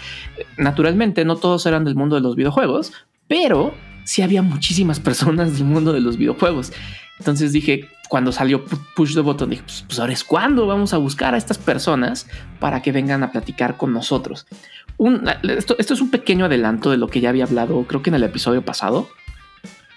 Naturalmente, 0.56 1.24
no 1.24 1.36
todos 1.36 1.64
eran 1.66 1.84
del 1.84 1.94
mundo 1.94 2.16
de 2.16 2.22
los 2.22 2.36
videojuegos, 2.36 2.92
pero 3.28 3.74
sí 4.04 4.22
había 4.22 4.42
muchísimas 4.42 5.00
personas 5.00 5.54
del 5.54 5.64
mundo 5.64 5.92
de 5.92 6.00
los 6.00 6.16
videojuegos. 6.16 6.72
Entonces 7.18 7.52
dije, 7.52 7.88
cuando 8.08 8.32
salió 8.32 8.64
Push 8.96 9.14
the 9.14 9.20
Button, 9.20 9.50
dije, 9.50 9.62
pues, 9.62 9.84
pues, 9.86 9.98
ahora 10.00 10.12
es 10.12 10.24
cuando 10.24 10.66
vamos 10.66 10.92
a 10.92 10.98
buscar 10.98 11.34
a 11.34 11.38
estas 11.38 11.56
personas 11.56 12.26
para 12.58 12.82
que 12.82 12.92
vengan 12.92 13.22
a 13.22 13.30
platicar 13.30 13.76
con 13.76 13.92
nosotros. 13.92 14.46
esto, 15.42 15.76
esto, 15.78 15.94
es 15.94 16.00
un 16.00 16.10
pequeño 16.10 16.46
adelanto 16.46 16.90
de 16.90 16.96
lo 16.96 17.08
que 17.08 17.20
ya 17.20 17.28
había 17.28 17.44
hablado, 17.44 17.84
creo 17.84 18.02
que 18.02 18.10
en 18.10 18.16
el 18.16 18.24
episodio 18.24 18.62
pasado. 18.64 19.08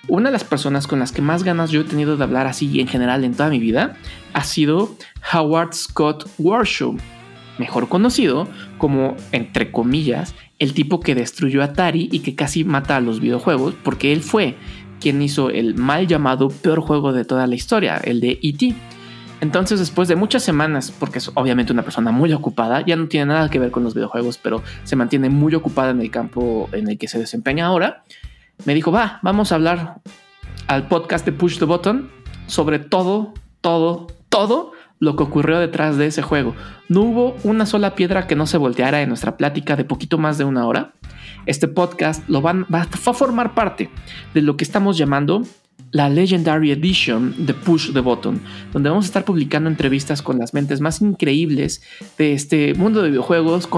Una 0.07 0.29
de 0.29 0.33
las 0.33 0.43
personas 0.43 0.85
con 0.85 0.99
las 0.99 1.11
que 1.11 1.23
más 1.23 1.43
ganas 1.43 1.71
yo 1.71 1.81
he 1.81 1.83
tenido 1.83 2.15
de 2.15 2.23
hablar 2.23 2.45
así 2.45 2.79
en 2.79 2.87
general 2.87 3.23
en 3.23 3.33
toda 3.33 3.49
mi 3.49 3.59
vida 3.59 3.97
ha 4.33 4.43
sido 4.43 4.95
Howard 5.33 5.73
Scott 5.73 6.29
Warshaw, 6.37 6.95
mejor 7.57 7.89
conocido 7.89 8.47
como, 8.77 9.15
entre 9.31 9.71
comillas, 9.71 10.35
el 10.59 10.73
tipo 10.73 10.99
que 10.99 11.15
destruyó 11.15 11.63
Atari 11.63 12.07
y 12.11 12.19
que 12.19 12.35
casi 12.35 12.63
mata 12.63 12.97
a 12.97 13.01
los 13.01 13.19
videojuegos, 13.19 13.73
porque 13.83 14.13
él 14.13 14.21
fue 14.21 14.55
quien 14.99 15.21
hizo 15.21 15.49
el 15.49 15.75
mal 15.75 16.07
llamado 16.07 16.49
peor 16.49 16.81
juego 16.81 17.11
de 17.11 17.25
toda 17.25 17.47
la 17.47 17.55
historia, 17.55 17.97
el 17.97 18.21
de 18.21 18.39
E.T. 18.43 18.75
Entonces, 19.41 19.79
después 19.79 20.07
de 20.07 20.15
muchas 20.15 20.43
semanas, 20.43 20.91
porque 20.97 21.17
es 21.17 21.29
obviamente 21.33 21.73
una 21.73 21.83
persona 21.83 22.11
muy 22.11 22.31
ocupada, 22.31 22.85
ya 22.85 22.95
no 22.95 23.07
tiene 23.07 23.27
nada 23.27 23.49
que 23.49 23.59
ver 23.59 23.71
con 23.71 23.83
los 23.83 23.93
videojuegos, 23.93 24.37
pero 24.37 24.63
se 24.83 24.95
mantiene 24.95 25.29
muy 25.29 25.53
ocupada 25.55 25.91
en 25.91 26.01
el 26.01 26.09
campo 26.09 26.69
en 26.71 26.87
el 26.89 26.97
que 26.97 27.07
se 27.07 27.19
desempeña 27.19 27.65
ahora, 27.65 28.03
me 28.65 28.73
dijo, 28.73 28.91
va, 28.91 29.19
vamos 29.21 29.51
a 29.51 29.55
hablar 29.55 30.01
al 30.67 30.87
podcast 30.87 31.25
de 31.25 31.31
Push 31.31 31.59
the 31.59 31.65
Button 31.65 32.09
sobre 32.47 32.79
todo, 32.79 33.33
todo, 33.61 34.07
todo 34.29 34.71
lo 34.99 35.15
que 35.15 35.23
ocurrió 35.23 35.59
detrás 35.59 35.97
de 35.97 36.07
ese 36.07 36.21
juego. 36.21 36.55
No 36.89 37.01
hubo 37.01 37.35
una 37.43 37.65
sola 37.65 37.95
piedra 37.95 38.27
que 38.27 38.35
no 38.35 38.47
se 38.47 38.57
volteara 38.57 39.01
en 39.01 39.09
nuestra 39.09 39.37
plática 39.37 39.75
de 39.75 39.85
poquito 39.85 40.17
más 40.17 40.37
de 40.37 40.45
una 40.45 40.67
hora. 40.67 40.93
Este 41.45 41.67
podcast 41.67 42.27
lo 42.29 42.41
van, 42.41 42.65
va, 42.73 42.81
a 42.81 43.13
formar 43.13 43.53
parte 43.53 43.89
de 44.33 44.41
lo 44.41 44.57
que 44.57 44.63
estamos 44.63 44.97
llamando 44.97 45.43
la 45.91 46.09
Legendary 46.09 46.71
Edition 46.71 47.45
de 47.45 47.53
Push 47.53 47.93
the 47.93 48.01
Button, 48.01 48.41
donde 48.73 48.89
vamos 48.89 49.05
a 49.05 49.07
estar 49.07 49.23
publicando 49.23 49.69
entrevistas 49.69 50.21
con 50.21 50.37
las 50.37 50.53
mentes 50.53 50.81
más 50.81 51.01
increíbles 51.01 51.81
de 52.17 52.33
este 52.33 52.73
mundo 52.73 53.01
de 53.01 53.09
videojuegos. 53.09 53.69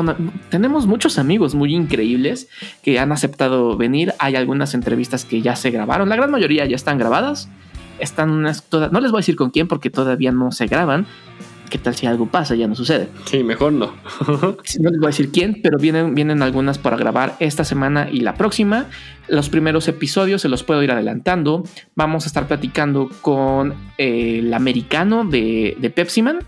tenemos 0.49 0.87
muchos 0.87 1.19
amigos 1.19 1.53
muy 1.53 1.75
increíbles 1.75 2.47
que 2.81 2.97
han 2.97 3.11
aceptado 3.11 3.77
venir. 3.77 4.13
Hay 4.17 4.35
algunas 4.35 4.73
entrevistas 4.73 5.25
que 5.25 5.41
ya 5.43 5.55
se 5.55 5.69
grabaron, 5.69 6.09
la 6.09 6.15
gran 6.15 6.31
mayoría 6.31 6.65
ya 6.65 6.75
están 6.75 6.97
grabadas 6.97 7.49
están 7.99 8.29
unas 8.29 8.63
todas, 8.63 8.91
no 8.91 8.99
les 8.99 9.11
voy 9.11 9.19
a 9.19 9.21
decir 9.21 9.35
con 9.35 9.49
quién 9.49 9.67
porque 9.67 9.89
todavía 9.89 10.31
no 10.31 10.51
se 10.51 10.67
graban. 10.67 11.07
¿Qué 11.69 11.77
tal 11.77 11.95
si 11.95 12.05
algo 12.05 12.27
pasa? 12.27 12.55
Ya 12.55 12.67
no 12.67 12.75
sucede. 12.75 13.09
Sí, 13.25 13.43
mejor 13.43 13.73
no. 13.73 13.93
no 14.27 14.57
les 14.89 14.99
voy 14.99 15.05
a 15.05 15.07
decir 15.07 15.31
quién, 15.31 15.61
pero 15.61 15.77
vienen, 15.77 16.15
vienen 16.15 16.41
algunas 16.41 16.77
para 16.77 16.95
grabar 16.97 17.35
esta 17.39 17.63
semana 17.63 18.07
y 18.11 18.21
la 18.21 18.35
próxima. 18.35 18.85
Los 19.27 19.49
primeros 19.49 19.87
episodios 19.87 20.41
se 20.41 20.49
los 20.49 20.63
puedo 20.63 20.81
ir 20.83 20.91
adelantando. 20.91 21.63
Vamos 21.95 22.23
a 22.25 22.27
estar 22.27 22.47
platicando 22.47 23.09
con 23.21 23.73
eh, 23.97 24.39
el 24.39 24.53
americano 24.53 25.25
de, 25.25 25.75
de 25.79 25.89
Pepsi 25.89 26.21
Man. 26.21 26.39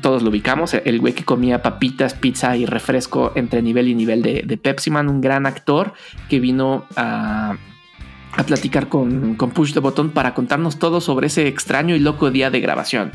Todos 0.00 0.22
lo 0.22 0.30
ubicamos, 0.30 0.74
el 0.74 1.00
güey 1.00 1.14
que 1.14 1.24
comía 1.24 1.62
papitas, 1.62 2.14
pizza 2.14 2.56
y 2.56 2.66
refresco 2.66 3.32
entre 3.34 3.62
nivel 3.62 3.88
y 3.88 3.94
nivel 3.94 4.22
de, 4.22 4.42
de 4.46 4.56
Pepsi 4.56 4.90
Man, 4.90 5.08
un 5.08 5.20
gran 5.20 5.46
actor 5.46 5.94
que 6.28 6.38
vino 6.38 6.84
a 6.96 7.56
a 8.32 8.44
platicar 8.44 8.88
con, 8.88 9.34
con, 9.36 9.50
Push 9.50 9.72
the 9.72 9.80
Button 9.80 10.10
para 10.10 10.34
contarnos 10.34 10.78
todo 10.78 11.00
sobre 11.00 11.28
ese 11.28 11.48
extraño 11.48 11.96
y 11.96 11.98
loco 11.98 12.30
día 12.30 12.50
de 12.50 12.60
grabación. 12.60 13.12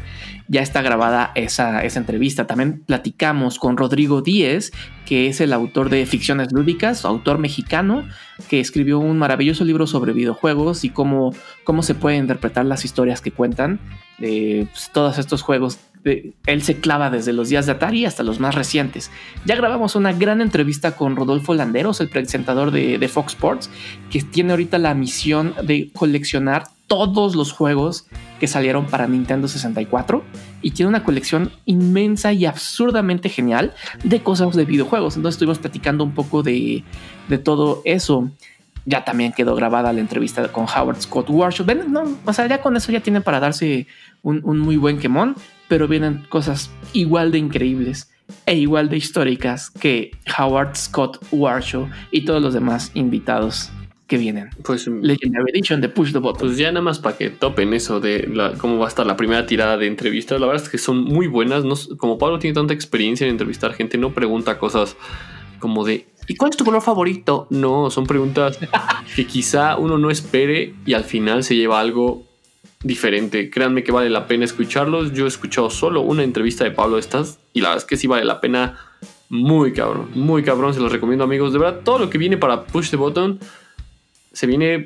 Ya 0.48 0.62
está 0.62 0.82
grabada 0.82 1.32
esa, 1.36 1.84
esa 1.84 2.00
entrevista. 2.00 2.48
También 2.48 2.84
platicamos 2.86 3.60
con 3.60 3.77
Rodrigo 3.77 4.22
Díez, 4.22 4.72
que 5.06 5.27
es 5.27 5.39
el 5.39 5.53
autor 5.53 5.89
de 5.89 6.06
Ficciones 6.06 6.51
Lúdicas, 6.51 7.06
autor 7.06 7.38
mexicano, 7.38 8.08
que 8.50 8.60
escribió 8.60 9.00
un 9.00 9.18
maravilloso 9.20 9.63
libro 9.63 9.86
sobre 9.86 10.13
videojuegos 10.13 10.84
y 10.84 10.89
cómo, 10.89 11.34
cómo 11.63 11.84
se 11.84 11.94
pueden 11.94 12.22
interpretar 12.22 12.65
las 12.65 12.84
historias 12.84 13.22
que 13.22 13.32
cuentan 13.32 13.80
de 14.18 14.68
pues, 14.72 14.89
todos 14.91 15.18
estos 15.20 15.41
juegos 15.41 15.80
él 16.03 16.63
se 16.63 16.79
clava 16.79 17.10
desde 17.10 17.34
los 17.34 17.50
días 17.50 17.65
de 17.65 17.74
Atari 17.74 18.05
hasta 18.05 18.24
los 18.24 18.39
más 18.39 18.55
recientes. 18.55 19.12
Ya 19.46 19.55
grabamos 19.55 19.96
una 19.96 20.13
gran 20.13 20.41
entrevista 20.41 20.96
con 20.96 21.15
Rodolfo 21.15 21.53
Landeros, 21.53 22.01
el 22.01 22.10
presentador 22.10 22.72
de, 22.72 23.08
Fox 23.08 23.34
Sports, 23.34 23.70
que 24.10 24.22
tiene 24.22 24.51
ahorita 24.51 24.77
la 24.77 24.93
misión 24.93 25.53
de 25.63 25.89
coleccionar 25.93 26.63
todos 26.88 27.36
los 27.36 27.53
juegos 27.53 28.05
que 28.39 28.48
salieron 28.48 28.86
para 28.86 29.08
Nintendo 29.08 29.48
64 29.48 30.24
y 30.62 30.72
tiene 30.72 30.89
una 30.89 31.03
colección 31.03 31.51
inmensa 31.65 32.34
y 32.34 32.46
absurdamente 32.46 33.29
genial 33.29 33.74
de 34.03 34.22
cosas 34.22 34.55
de 34.55 34.65
videojuegos. 34.65 35.15
Entonces 35.15 35.36
estuvimos 35.36 35.60
platicando 35.60 36.03
un 36.03 36.13
poco 36.13 36.43
de, 36.43 36.84
todo 37.43 37.81
eso. 37.86 38.29
Ya 38.86 39.05
también 39.05 39.31
quedó 39.31 39.55
grabada 39.55 39.93
la 39.93 40.01
entrevista 40.01 40.51
con 40.51 40.65
Howard 40.65 41.01
Scott 41.01 41.29
Warshaw. 41.29 41.65
No, 41.88 42.03
o 42.25 42.34
sea, 42.34 42.48
ya 42.48 42.62
con 42.62 42.75
eso 42.75 42.91
ya 42.91 43.00
tienen 43.00 43.22
para 43.22 43.39
darse 43.39 43.88
un 44.24 44.60
muy 44.60 44.75
buen 44.75 44.98
quemón 44.98 45.36
pero 45.72 45.88
vienen 45.88 46.25
cosas 46.28 46.70
igual 46.92 47.32
de 47.32 47.38
increíbles 47.38 48.12
e 48.46 48.58
igual 48.58 48.90
de 48.90 48.98
históricas 48.98 49.70
que 49.70 50.12
Howard 50.38 50.75
Scott 50.75 51.25
Warshaw 51.32 51.90
y 52.12 52.25
todos 52.25 52.42
los 52.42 52.54
demás 52.54 52.92
invitados 52.94 53.72
que 54.06 54.18
vienen. 54.18 54.50
Pues 54.66 54.86
Legendary 54.86 55.50
Edition 55.54 55.80
de 55.80 55.88
Push 55.88 56.12
the 56.12 56.18
Button. 56.18 56.50
Pues 56.50 56.58
ya 56.58 56.74
nada 56.74 56.82
más 56.82 57.00
para 57.00 57.16
que 57.16 57.30
topen 57.30 57.74
eso 57.74 58.01
de 58.01 58.30
cómo 58.58 58.80
va 58.80 58.88
a 58.88 58.90
estar 58.90 59.06
la 59.06 59.16
primera 59.16 59.46
tirada 59.46 59.78
de 59.78 59.88
entrevistas. 59.88 60.42
La 60.42 60.48
verdad 60.48 60.62
es 60.62 60.70
que 60.70 60.78
son 60.78 61.06
muy 61.06 61.28
buenas. 61.28 61.63
como 61.96 62.18
Pablo 62.18 62.38
tiene 62.38 62.54
tanta 62.54 62.74
experiencia 62.74 63.25
en 63.25 63.32
entrevistar 63.32 63.72
gente, 63.72 63.98
no 63.98 64.13
pregunta 64.13 64.60
cosas 64.60 64.98
como 65.60 65.86
de 65.86 66.06
¿y 66.28 66.36
cuál 66.36 66.51
es 66.51 66.58
tu 66.58 66.66
color 66.66 66.82
favorito? 66.82 67.48
No, 67.50 67.90
son 67.92 68.06
preguntas 68.06 68.60
que 69.16 69.25
quizá 69.25 69.78
uno 69.78 69.98
no 69.98 70.12
espere 70.12 70.75
y 70.86 70.96
al 70.96 71.06
final 71.06 71.46
se 71.46 71.56
lleva 71.56 71.80
algo 71.80 72.30
diferente. 72.84 73.50
Créanme 73.50 73.84
que 73.84 73.92
vale 73.92 74.10
la 74.10 74.28
pena 74.28 74.46
escucharlos. 74.46 75.14
Yo 75.14 75.26
he 75.26 75.28
escuchado 75.28 75.70
solo 75.70 76.02
una 76.02 76.24
entrevista 76.24 76.64
de 76.64 76.72
Pablo 76.72 76.98
estas 76.98 77.40
y 77.54 77.62
la 77.62 77.70
verdad 77.70 77.84
es 77.84 77.88
que 77.88 77.98
sí 77.98 78.08
vale 78.08 78.26
la 78.26 78.42
pena. 78.42 78.78
Muy 79.30 79.72
cabrón, 79.72 80.10
muy 80.14 80.44
cabrón. 80.44 80.74
Se 80.74 80.82
los 80.82 80.92
recomiendo, 80.92 81.24
amigos. 81.24 81.54
De 81.54 81.60
verdad, 81.60 81.82
todo 81.84 82.00
lo 82.00 82.10
que 82.10 82.18
viene 82.18 82.38
para 82.38 82.66
Push 82.66 82.90
the 82.90 82.98
Button 82.98 83.40
se 84.34 84.48
viene 84.48 84.86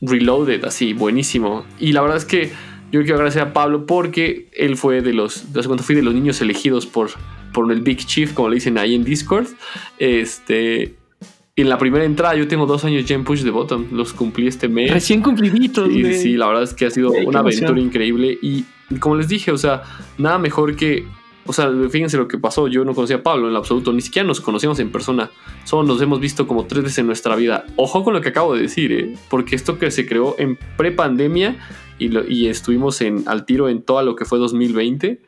reloaded, 0.00 0.64
así, 0.64 0.92
buenísimo. 0.92 1.64
Y 1.78 1.92
la 1.92 2.00
verdad 2.02 2.16
es 2.16 2.24
que 2.24 2.50
yo 2.90 3.00
quiero 3.00 3.16
agradecer 3.16 3.42
a 3.42 3.52
Pablo 3.52 3.86
porque 3.86 4.48
él 4.52 4.76
fue 4.76 5.00
de 5.00 5.12
los, 5.12 5.52
de 5.52 5.62
cuando 5.64 5.82
fui 5.82 5.94
de 5.94 6.02
los 6.02 6.14
niños 6.14 6.40
elegidos 6.40 6.86
por, 6.86 7.10
por 7.52 7.70
el 7.72 7.80
Big 7.80 7.98
Chief, 7.98 8.32
como 8.34 8.48
le 8.48 8.56
dicen 8.56 8.78
ahí 8.78 8.94
en 8.94 9.04
Discord. 9.04 9.46
Este, 9.98 10.94
en 11.56 11.68
la 11.68 11.78
primera 11.78 12.04
entrada 12.04 12.34
yo 12.34 12.48
tengo 12.48 12.66
dos 12.66 12.84
años 12.84 13.04
ya 13.04 13.14
en 13.14 13.24
Push 13.24 13.44
the 13.44 13.50
Button. 13.50 13.88
Los 13.92 14.12
cumplí 14.12 14.48
este 14.48 14.68
mes. 14.68 14.90
Recién 14.90 15.22
cumpliditos. 15.22 15.88
Sí, 15.88 16.14
sí, 16.14 16.36
la 16.36 16.48
verdad 16.48 16.64
es 16.64 16.74
que 16.74 16.86
ha 16.86 16.90
sido 16.90 17.12
una 17.12 17.40
aventura 17.40 17.78
increíble. 17.78 18.38
Y 18.42 18.64
como 18.98 19.16
les 19.16 19.28
dije, 19.28 19.52
o 19.52 19.58
sea, 19.58 19.82
nada 20.18 20.38
mejor 20.38 20.74
que. 20.74 21.06
O 21.46 21.52
sea, 21.52 21.70
fíjense 21.90 22.16
lo 22.16 22.26
que 22.26 22.38
pasó. 22.38 22.68
Yo 22.68 22.84
no 22.84 22.94
conocía 22.94 23.16
a 23.16 23.22
Pablo 23.22 23.48
en 23.48 23.54
absoluto. 23.54 23.92
Ni 23.92 24.00
siquiera 24.00 24.26
nos 24.26 24.40
conocíamos 24.40 24.80
en 24.80 24.90
persona. 24.90 25.30
Solo 25.64 25.86
nos 25.86 26.00
hemos 26.02 26.18
visto 26.18 26.46
como 26.48 26.64
tres 26.64 26.84
veces 26.84 26.98
en 26.98 27.06
nuestra 27.06 27.36
vida. 27.36 27.66
Ojo 27.76 28.02
con 28.02 28.14
lo 28.14 28.20
que 28.20 28.30
acabo 28.30 28.54
de 28.54 28.62
decir, 28.62 28.92
¿eh? 28.92 29.14
Porque 29.28 29.54
esto 29.54 29.78
que 29.78 29.90
se 29.90 30.06
creó 30.06 30.34
en 30.38 30.58
pre-pandemia 30.76 31.56
y, 31.98 32.10
y 32.32 32.48
estuvimos 32.48 33.00
en, 33.02 33.24
al 33.26 33.44
tiro 33.44 33.68
en 33.68 33.82
todo 33.82 34.02
lo 34.02 34.16
que 34.16 34.24
fue 34.24 34.38
2020. 34.38 35.20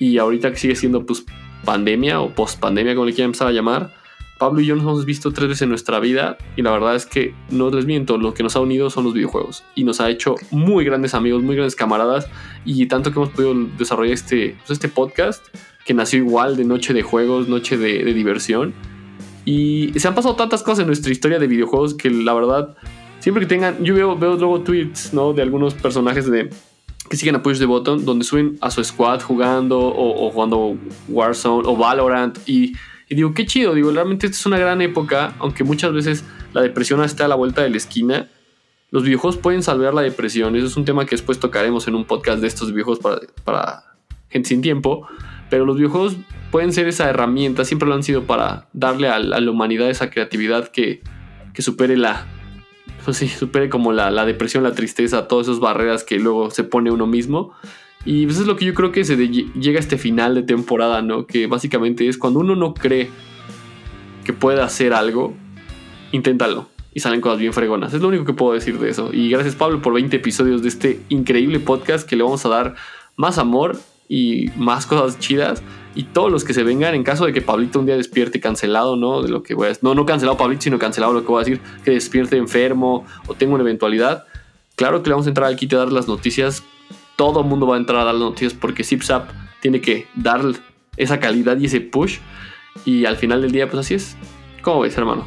Y 0.00 0.18
ahorita 0.18 0.50
que 0.50 0.56
sigue 0.56 0.74
siendo 0.74 1.06
pues 1.06 1.24
pandemia 1.64 2.20
o 2.20 2.34
post-pandemia, 2.34 2.94
como 2.94 3.06
le 3.06 3.12
quieran 3.12 3.28
empezar 3.28 3.46
a 3.46 3.52
llamar 3.52 4.01
Pablo 4.42 4.60
y 4.60 4.66
yo 4.66 4.74
nos 4.74 4.82
hemos 4.82 5.04
visto 5.04 5.30
tres 5.30 5.50
veces 5.50 5.62
en 5.62 5.68
nuestra 5.68 6.00
vida 6.00 6.36
y 6.56 6.62
la 6.62 6.72
verdad 6.72 6.96
es 6.96 7.06
que 7.06 7.32
no 7.50 7.70
les 7.70 7.86
miento, 7.86 8.18
lo 8.18 8.34
que 8.34 8.42
nos 8.42 8.56
ha 8.56 8.60
unido 8.60 8.90
son 8.90 9.04
los 9.04 9.14
videojuegos 9.14 9.62
y 9.76 9.84
nos 9.84 10.00
ha 10.00 10.10
hecho 10.10 10.34
muy 10.50 10.84
grandes 10.84 11.14
amigos, 11.14 11.44
muy 11.44 11.54
grandes 11.54 11.76
camaradas 11.76 12.28
y 12.64 12.84
tanto 12.86 13.12
que 13.12 13.20
hemos 13.20 13.28
podido 13.28 13.54
desarrollar 13.78 14.14
este, 14.14 14.56
pues, 14.58 14.70
este 14.72 14.88
podcast 14.88 15.46
que 15.86 15.94
nació 15.94 16.18
igual 16.18 16.56
de 16.56 16.64
noche 16.64 16.92
de 16.92 17.02
juegos, 17.02 17.46
noche 17.46 17.78
de, 17.78 18.02
diversión 18.12 18.74
y 19.44 19.92
se 19.94 20.08
han 20.08 20.16
pasado 20.16 20.34
tantas 20.34 20.64
cosas 20.64 20.80
en 20.80 20.86
nuestra 20.88 21.12
historia 21.12 21.38
de 21.38 21.46
videojuegos 21.46 21.94
que 21.94 22.10
la 22.10 22.34
verdad 22.34 22.76
siempre 23.20 23.44
que 23.44 23.48
tengan, 23.48 23.84
yo 23.84 23.94
veo, 23.94 24.18
veo 24.18 24.34
luego 24.34 24.62
tweets 24.62 25.14
¿no? 25.14 25.34
de 25.34 25.42
algunos 25.42 25.74
personajes 25.74 26.28
de 26.28 26.50
que 27.08 27.16
siguen 27.16 27.36
a 27.36 27.44
Push 27.44 27.60
the 27.60 27.66
Button 27.66 28.04
donde 28.04 28.24
suben 28.24 28.58
a 28.60 28.72
su 28.72 28.82
squad 28.82 29.20
jugando 29.20 29.78
o, 29.78 30.26
o 30.26 30.30
jugando 30.32 30.76
Warzone 31.08 31.62
o 31.64 31.76
Valorant 31.76 32.40
y 32.48 32.72
y 33.12 33.14
digo, 33.14 33.34
qué 33.34 33.44
chido, 33.44 33.74
digo, 33.74 33.90
realmente 33.90 34.24
esta 34.24 34.38
es 34.38 34.46
una 34.46 34.58
gran 34.58 34.80
época, 34.80 35.34
aunque 35.38 35.64
muchas 35.64 35.92
veces 35.92 36.24
la 36.54 36.62
depresión 36.62 37.04
está 37.04 37.26
a 37.26 37.28
la 37.28 37.34
vuelta 37.34 37.60
de 37.60 37.68
la 37.68 37.76
esquina. 37.76 38.30
Los 38.90 39.02
videojuegos 39.02 39.36
pueden 39.36 39.62
salvar 39.62 39.92
la 39.92 40.00
depresión, 40.00 40.56
eso 40.56 40.64
es 40.64 40.78
un 40.78 40.86
tema 40.86 41.04
que 41.04 41.10
después 41.10 41.38
tocaremos 41.38 41.86
en 41.88 41.94
un 41.94 42.06
podcast 42.06 42.40
de 42.40 42.46
estos 42.46 42.72
videojuegos 42.72 43.00
para, 43.00 43.20
para 43.44 43.84
gente 44.30 44.48
sin 44.48 44.62
tiempo, 44.62 45.06
pero 45.50 45.66
los 45.66 45.76
videojuegos 45.76 46.16
pueden 46.50 46.72
ser 46.72 46.88
esa 46.88 47.10
herramienta, 47.10 47.66
siempre 47.66 47.86
lo 47.86 47.94
han 47.94 48.02
sido 48.02 48.22
para 48.22 48.68
darle 48.72 49.08
a, 49.08 49.18
la 49.18 49.50
humanidad 49.50 49.90
esa 49.90 50.08
creatividad 50.08 50.68
que, 50.68 51.02
que 51.52 51.60
supere 51.60 51.98
la, 51.98 52.26
pues 53.04 53.18
supere 53.18 53.68
como 53.68 53.92
la 53.92 54.24
depresión, 54.24 54.62
la 54.62 54.72
tristeza, 54.72 55.28
todas 55.28 55.48
esas 55.48 55.60
barreras 55.60 56.02
que 56.02 56.18
luego 56.18 56.50
se 56.50 56.64
pone 56.64 56.90
uno 56.90 57.06
mismo. 57.06 57.52
Y 58.04 58.26
pues 58.26 58.38
es 58.38 58.46
lo 58.46 58.56
que 58.56 58.64
yo 58.64 58.74
creo 58.74 58.90
que 58.90 59.04
se 59.04 59.16
llega 59.16 59.78
a 59.78 59.80
este 59.80 59.96
final 59.96 60.34
de 60.34 60.42
temporada, 60.42 61.02
¿no? 61.02 61.26
Que 61.26 61.46
básicamente 61.46 62.08
es 62.08 62.18
cuando 62.18 62.40
uno 62.40 62.56
no 62.56 62.74
cree 62.74 63.10
que 64.24 64.32
pueda 64.32 64.64
hacer 64.64 64.92
algo, 64.92 65.34
inténtalo. 66.10 66.68
Y 66.94 67.00
salen 67.00 67.20
cosas 67.20 67.38
bien 67.38 67.52
fregonas. 67.52 67.94
Es 67.94 68.02
lo 68.02 68.08
único 68.08 68.24
que 68.24 68.34
puedo 68.34 68.52
decir 68.52 68.78
de 68.78 68.90
eso. 68.90 69.10
Y 69.12 69.30
gracias 69.30 69.54
Pablo 69.54 69.80
por 69.80 69.94
20 69.94 70.14
episodios 70.16 70.62
de 70.62 70.68
este 70.68 71.00
increíble 71.08 71.58
podcast 71.58 72.06
que 72.06 72.16
le 72.16 72.22
vamos 72.22 72.44
a 72.44 72.50
dar 72.50 72.74
más 73.16 73.38
amor 73.38 73.78
y 74.08 74.50
más 74.56 74.84
cosas 74.84 75.18
chidas. 75.18 75.62
Y 75.94 76.04
todos 76.04 76.30
los 76.30 76.44
que 76.44 76.52
se 76.52 76.64
vengan, 76.64 76.94
en 76.94 77.02
caso 77.02 77.24
de 77.24 77.32
que 77.32 77.40
Pablito 77.40 77.78
un 77.78 77.86
día 77.86 77.96
despierte 77.96 78.40
cancelado, 78.40 78.96
¿no? 78.96 79.22
De 79.22 79.30
lo 79.30 79.42
que 79.42 79.54
voy 79.54 79.68
a 79.68 79.72
No, 79.80 79.94
no 79.94 80.04
cancelado 80.04 80.36
Pablito, 80.36 80.62
sino 80.62 80.78
cancelado 80.78 81.14
lo 81.14 81.22
que 81.22 81.28
voy 81.28 81.42
a 81.42 81.44
decir, 81.44 81.60
que 81.84 81.92
despierte 81.92 82.36
enfermo 82.36 83.06
o 83.26 83.34
tenga 83.34 83.54
una 83.54 83.62
eventualidad. 83.62 84.26
Claro 84.76 85.02
que 85.02 85.08
le 85.08 85.14
vamos 85.14 85.26
a 85.26 85.30
entrar 85.30 85.48
al 85.48 85.56
kit 85.56 85.72
a 85.74 85.78
dar 85.78 85.92
las 85.92 86.08
noticias 86.08 86.62
todo 87.16 87.40
el 87.40 87.46
mundo 87.46 87.66
va 87.66 87.76
a 87.76 87.78
entrar 87.78 88.00
a 88.00 88.04
dar 88.04 88.14
las 88.14 88.22
noticias 88.22 88.54
porque 88.54 88.84
ZipZap 88.84 89.30
tiene 89.60 89.80
que 89.80 90.06
dar 90.14 90.42
esa 90.96 91.20
calidad 91.20 91.58
y 91.58 91.66
ese 91.66 91.80
push. 91.80 92.18
Y 92.84 93.04
al 93.04 93.16
final 93.16 93.42
del 93.42 93.52
día, 93.52 93.68
pues 93.68 93.86
así 93.86 93.94
es. 93.94 94.16
¿Cómo 94.62 94.80
ves, 94.80 94.96
hermano? 94.96 95.26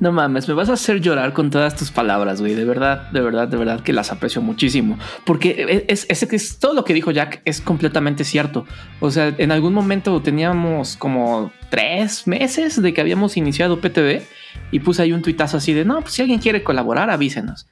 No 0.00 0.12
mames, 0.12 0.46
me 0.46 0.54
vas 0.54 0.68
a 0.68 0.74
hacer 0.74 1.00
llorar 1.00 1.32
con 1.32 1.50
todas 1.50 1.74
tus 1.74 1.90
palabras, 1.90 2.40
güey. 2.40 2.54
De 2.54 2.64
verdad, 2.64 3.10
de 3.10 3.20
verdad, 3.20 3.48
de 3.48 3.56
verdad 3.56 3.80
que 3.80 3.92
las 3.92 4.12
aprecio 4.12 4.40
muchísimo. 4.40 4.96
Porque 5.24 5.84
es, 5.88 6.06
es, 6.08 6.22
es, 6.22 6.58
todo 6.60 6.72
lo 6.72 6.84
que 6.84 6.94
dijo 6.94 7.10
Jack 7.10 7.42
es 7.44 7.60
completamente 7.60 8.22
cierto. 8.22 8.64
O 9.00 9.10
sea, 9.10 9.34
en 9.36 9.50
algún 9.50 9.74
momento 9.74 10.22
teníamos 10.22 10.96
como 10.96 11.50
tres 11.68 12.28
meses 12.28 12.80
de 12.80 12.94
que 12.94 13.00
habíamos 13.00 13.36
iniciado 13.36 13.80
PTV 13.80 14.22
y 14.70 14.80
puse 14.80 15.02
ahí 15.02 15.12
un 15.12 15.22
tuitazo 15.22 15.56
así 15.56 15.72
de 15.72 15.84
no, 15.84 16.00
pues 16.00 16.14
si 16.14 16.22
alguien 16.22 16.38
quiere 16.38 16.62
colaborar, 16.62 17.10
avísenos. 17.10 17.66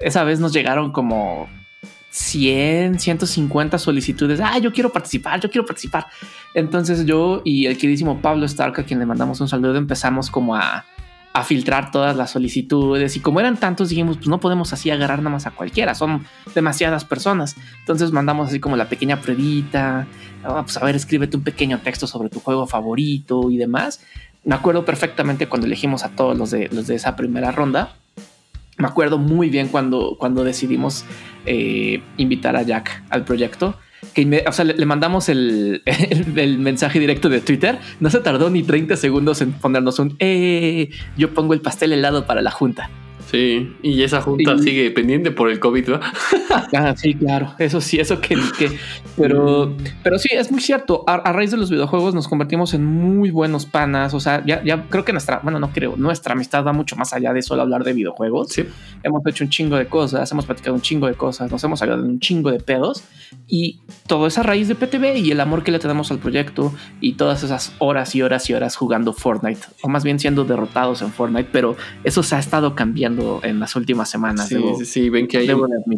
Esa 0.00 0.24
vez 0.24 0.40
nos 0.40 0.52
llegaron 0.52 0.90
como 0.90 1.48
100, 2.10 2.98
150 2.98 3.78
solicitudes. 3.78 4.40
Ah, 4.40 4.58
yo 4.58 4.72
quiero 4.72 4.90
participar, 4.90 5.40
yo 5.40 5.50
quiero 5.50 5.66
participar. 5.66 6.06
Entonces 6.54 7.04
yo 7.04 7.42
y 7.44 7.66
el 7.66 7.76
queridísimo 7.76 8.20
Pablo 8.20 8.46
Stark, 8.46 8.80
a 8.80 8.84
quien 8.84 8.98
le 8.98 9.06
mandamos 9.06 9.40
un 9.40 9.48
saludo, 9.48 9.76
empezamos 9.76 10.30
como 10.30 10.56
a, 10.56 10.84
a, 11.32 11.44
filtrar 11.44 11.90
todas 11.90 12.16
las 12.16 12.30
solicitudes. 12.30 13.16
Y 13.16 13.20
como 13.20 13.40
eran 13.40 13.58
tantos, 13.58 13.90
dijimos, 13.90 14.16
pues 14.16 14.28
no 14.28 14.40
podemos 14.40 14.72
así 14.72 14.90
agarrar 14.90 15.18
nada 15.18 15.30
más 15.30 15.46
a 15.46 15.50
cualquiera, 15.50 15.94
son 15.94 16.26
demasiadas 16.54 17.04
personas. 17.04 17.56
Entonces 17.80 18.10
mandamos 18.10 18.48
así 18.48 18.58
como 18.58 18.76
la 18.76 18.88
pequeña 18.88 19.20
pruebita. 19.20 20.06
Ah, 20.44 20.62
pues 20.62 20.76
a 20.78 20.84
ver, 20.84 20.96
escríbete 20.96 21.36
un 21.36 21.44
pequeño 21.44 21.80
texto 21.80 22.06
sobre 22.06 22.30
tu 22.30 22.40
juego 22.40 22.66
favorito 22.66 23.50
y 23.50 23.58
demás. 23.58 24.00
Me 24.44 24.54
acuerdo 24.54 24.84
perfectamente 24.84 25.46
cuando 25.46 25.66
elegimos 25.66 26.04
a 26.04 26.10
todos 26.10 26.38
los 26.38 26.50
de, 26.50 26.70
los 26.72 26.86
de 26.86 26.94
esa 26.94 27.16
primera 27.16 27.52
ronda 27.52 27.96
me 28.78 28.86
acuerdo 28.86 29.18
muy 29.18 29.50
bien 29.50 29.68
cuando, 29.68 30.16
cuando 30.18 30.44
decidimos 30.44 31.04
eh, 31.46 32.02
invitar 32.16 32.56
a 32.56 32.62
Jack 32.62 33.02
al 33.10 33.24
proyecto. 33.24 33.74
Que 34.14 34.44
o 34.46 34.52
sea, 34.52 34.64
le, 34.64 34.86
mandamos 34.86 35.28
el, 35.28 35.82
el, 35.84 36.58
mensaje 36.58 36.98
directo 36.98 37.28
de 37.28 37.40
Twitter. 37.40 37.78
No 38.00 38.10
se 38.10 38.20
tardó 38.20 38.48
ni 38.48 38.62
30 38.62 38.96
segundos 38.96 39.42
en 39.42 39.52
ponernos 39.52 39.98
un 39.98 40.16
eh, 40.20 40.90
yo 41.16 41.34
pongo 41.34 41.54
el 41.54 41.60
pastel 41.60 41.92
helado 41.92 42.26
para 42.26 42.40
la 42.40 42.50
junta. 42.50 42.90
Sí, 43.30 43.76
y 43.82 44.02
esa 44.02 44.22
junta 44.22 44.56
sigue 44.56 44.90
pendiente 44.90 45.30
por 45.30 45.50
el 45.50 45.60
COVID, 45.60 45.86
¿verdad? 45.86 46.12
ah, 46.74 46.94
sí, 46.96 47.12
claro, 47.12 47.52
eso 47.58 47.78
sí, 47.82 48.00
eso 48.00 48.22
que, 48.22 48.38
pero, 49.18 49.76
pero 50.02 50.18
sí, 50.18 50.30
es 50.32 50.50
muy 50.50 50.62
cierto. 50.62 51.04
A, 51.06 51.30
raíz 51.30 51.50
de 51.50 51.58
los 51.58 51.70
videojuegos 51.70 52.14
nos 52.14 52.26
convertimos 52.26 52.72
en 52.72 52.86
muy 52.86 53.30
buenos 53.30 53.66
panas. 53.66 54.14
O 54.14 54.20
sea, 54.20 54.42
ya, 54.46 54.64
ya 54.64 54.86
creo 54.88 55.04
que 55.04 55.12
nuestra, 55.12 55.40
bueno, 55.42 55.60
no 55.60 55.72
creo, 55.72 55.94
nuestra 55.98 56.32
amistad 56.32 56.64
va 56.64 56.72
mucho 56.72 56.96
más 56.96 57.12
allá 57.12 57.34
de 57.34 57.42
solo 57.42 57.60
hablar 57.60 57.84
de 57.84 57.92
videojuegos. 57.92 58.48
Sí. 58.48 58.64
Hemos 59.02 59.26
hecho 59.26 59.44
un 59.44 59.50
chingo 59.50 59.76
de 59.76 59.88
cosas, 59.88 60.32
hemos 60.32 60.46
platicado 60.46 60.74
un 60.74 60.80
chingo 60.80 61.06
de 61.06 61.14
cosas, 61.14 61.50
nos 61.50 61.62
hemos 61.64 61.82
hablado 61.82 62.02
de 62.04 62.08
un 62.08 62.20
chingo 62.20 62.50
de 62.50 62.60
pedos 62.60 63.04
y 63.46 63.80
todo 64.06 64.26
es 64.26 64.38
a 64.38 64.42
raíz 64.42 64.68
de 64.68 64.74
PTV 64.74 65.18
y 65.18 65.32
el 65.32 65.40
amor 65.40 65.64
que 65.64 65.70
le 65.70 65.78
tenemos 65.78 66.10
al 66.10 66.18
proyecto 66.18 66.72
y 67.00 67.14
todas 67.14 67.42
esas 67.42 67.74
horas 67.78 68.14
y 68.14 68.22
horas 68.22 68.48
y 68.48 68.54
horas 68.54 68.76
jugando 68.76 69.12
Fortnite, 69.12 69.60
o 69.82 69.88
más 69.88 70.02
bien 70.02 70.18
siendo 70.18 70.44
derrotados 70.44 71.02
en 71.02 71.12
Fortnite, 71.12 71.50
pero 71.52 71.76
eso 72.04 72.22
se 72.22 72.34
ha 72.34 72.38
estado 72.38 72.74
cambiando 72.74 73.17
en 73.42 73.60
las 73.60 73.76
últimas 73.76 74.10
semanas. 74.10 74.48
Sí, 74.48 74.56
sí, 74.78 74.84
sí, 74.84 75.10
ven 75.10 75.26
que 75.26 75.38
hay, 75.38 75.50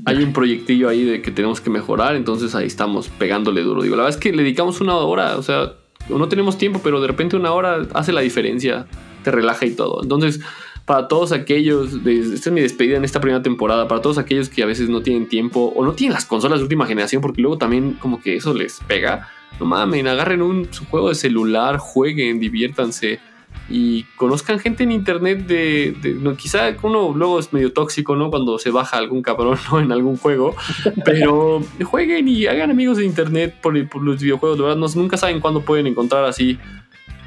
hay 0.04 0.22
un 0.22 0.32
proyectillo 0.32 0.88
ahí 0.88 1.04
de 1.04 1.22
que 1.22 1.30
tenemos 1.30 1.60
que 1.60 1.70
mejorar, 1.70 2.16
entonces 2.16 2.54
ahí 2.54 2.66
estamos 2.66 3.08
pegándole 3.08 3.62
duro. 3.62 3.82
Digo, 3.82 3.96
la 3.96 4.04
verdad 4.04 4.18
es 4.18 4.22
que 4.22 4.32
le 4.32 4.42
dedicamos 4.42 4.80
una 4.80 4.96
hora, 4.96 5.36
o 5.36 5.42
sea, 5.42 5.74
no 6.08 6.28
tenemos 6.28 6.58
tiempo, 6.58 6.80
pero 6.82 7.00
de 7.00 7.06
repente 7.06 7.36
una 7.36 7.52
hora 7.52 7.86
hace 7.94 8.12
la 8.12 8.20
diferencia, 8.20 8.86
te 9.22 9.30
relaja 9.30 9.66
y 9.66 9.72
todo. 9.72 10.02
Entonces, 10.02 10.40
para 10.84 11.08
todos 11.08 11.32
aquellos, 11.32 11.94
esta 12.04 12.48
es 12.48 12.52
mi 12.52 12.60
despedida 12.60 12.96
en 12.96 13.04
esta 13.04 13.20
primera 13.20 13.42
temporada, 13.42 13.86
para 13.86 14.00
todos 14.00 14.18
aquellos 14.18 14.48
que 14.48 14.62
a 14.62 14.66
veces 14.66 14.88
no 14.88 15.02
tienen 15.02 15.28
tiempo 15.28 15.72
o 15.76 15.84
no 15.84 15.92
tienen 15.92 16.14
las 16.14 16.24
consolas 16.24 16.58
de 16.58 16.64
última 16.64 16.86
generación, 16.86 17.22
porque 17.22 17.42
luego 17.42 17.58
también 17.58 17.96
como 18.00 18.20
que 18.20 18.36
eso 18.36 18.54
les 18.54 18.80
pega. 18.86 19.28
No 19.58 19.66
mames, 19.66 20.04
agarren 20.06 20.42
un 20.42 20.68
juego 20.90 21.10
de 21.10 21.14
celular, 21.14 21.78
jueguen, 21.78 22.40
diviértanse 22.40 23.20
y 23.70 24.02
conozcan 24.16 24.58
gente 24.58 24.82
en 24.82 24.90
internet 24.90 25.46
de, 25.46 26.18
no, 26.20 26.36
quizá 26.36 26.76
uno 26.82 27.12
luego 27.14 27.38
es 27.38 27.52
medio 27.52 27.72
tóxico, 27.72 28.16
¿no? 28.16 28.28
Cuando 28.28 28.58
se 28.58 28.70
baja 28.70 28.98
algún 28.98 29.22
cabrón 29.22 29.58
en 29.80 29.92
algún 29.92 30.16
juego, 30.16 30.56
pero 31.04 31.62
jueguen 31.84 32.28
y 32.28 32.46
hagan 32.46 32.70
amigos 32.70 32.98
de 32.98 33.04
internet 33.04 33.54
por, 33.62 33.74
los 34.02 34.20
videojuegos, 34.20 34.58
de 34.58 34.64
verdad, 34.64 34.76
no, 34.76 34.86
nunca 34.96 35.16
saben 35.16 35.40
cuándo 35.40 35.62
pueden 35.62 35.86
encontrar 35.86 36.24
así 36.24 36.58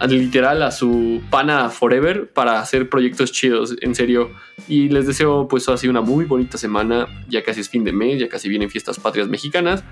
literal 0.08 0.62
a 0.64 0.72
su 0.72 1.22
pana 1.30 1.70
forever 1.70 2.30
para 2.30 2.60
hacer 2.60 2.90
proyectos 2.90 3.32
chidos, 3.32 3.76
en 3.82 3.96
serio. 3.96 4.32
Y 4.68 4.90
les 4.90 5.08
deseo 5.08 5.48
pues 5.48 5.70
así 5.70 5.88
una 5.88 6.02
muy 6.02 6.26
bonita 6.26 6.58
semana, 6.58 7.08
ya 7.30 7.44
casi 7.44 7.62
es 7.62 7.70
fin 7.70 7.84
de 7.84 7.94
mes, 7.94 8.20
ya 8.20 8.28
casi 8.28 8.50
vienen 8.50 8.70
fiestas 8.70 9.00
patrias 9.00 9.30
mexicanas. 9.30 9.84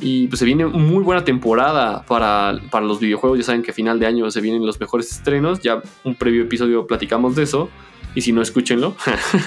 Y 0.00 0.28
pues 0.28 0.38
se 0.38 0.44
viene 0.44 0.64
muy 0.64 1.02
buena 1.02 1.24
temporada 1.24 2.04
para, 2.06 2.52
los 2.52 3.00
videojuegos. 3.00 3.38
Ya 3.38 3.44
saben 3.44 3.62
que 3.62 3.72
a 3.72 3.74
final 3.74 3.98
de 3.98 4.06
año 4.06 4.30
se 4.30 4.40
vienen 4.40 4.64
los 4.64 4.78
mejores 4.78 5.10
estrenos. 5.10 5.60
Ya 5.60 5.82
un 6.04 6.14
previo 6.14 6.44
episodio 6.44 6.86
platicamos 6.86 7.34
de 7.34 7.42
eso. 7.42 7.68
Y 8.14 8.20
si 8.20 8.32
no, 8.32 8.40
escúchenlo. 8.40 8.94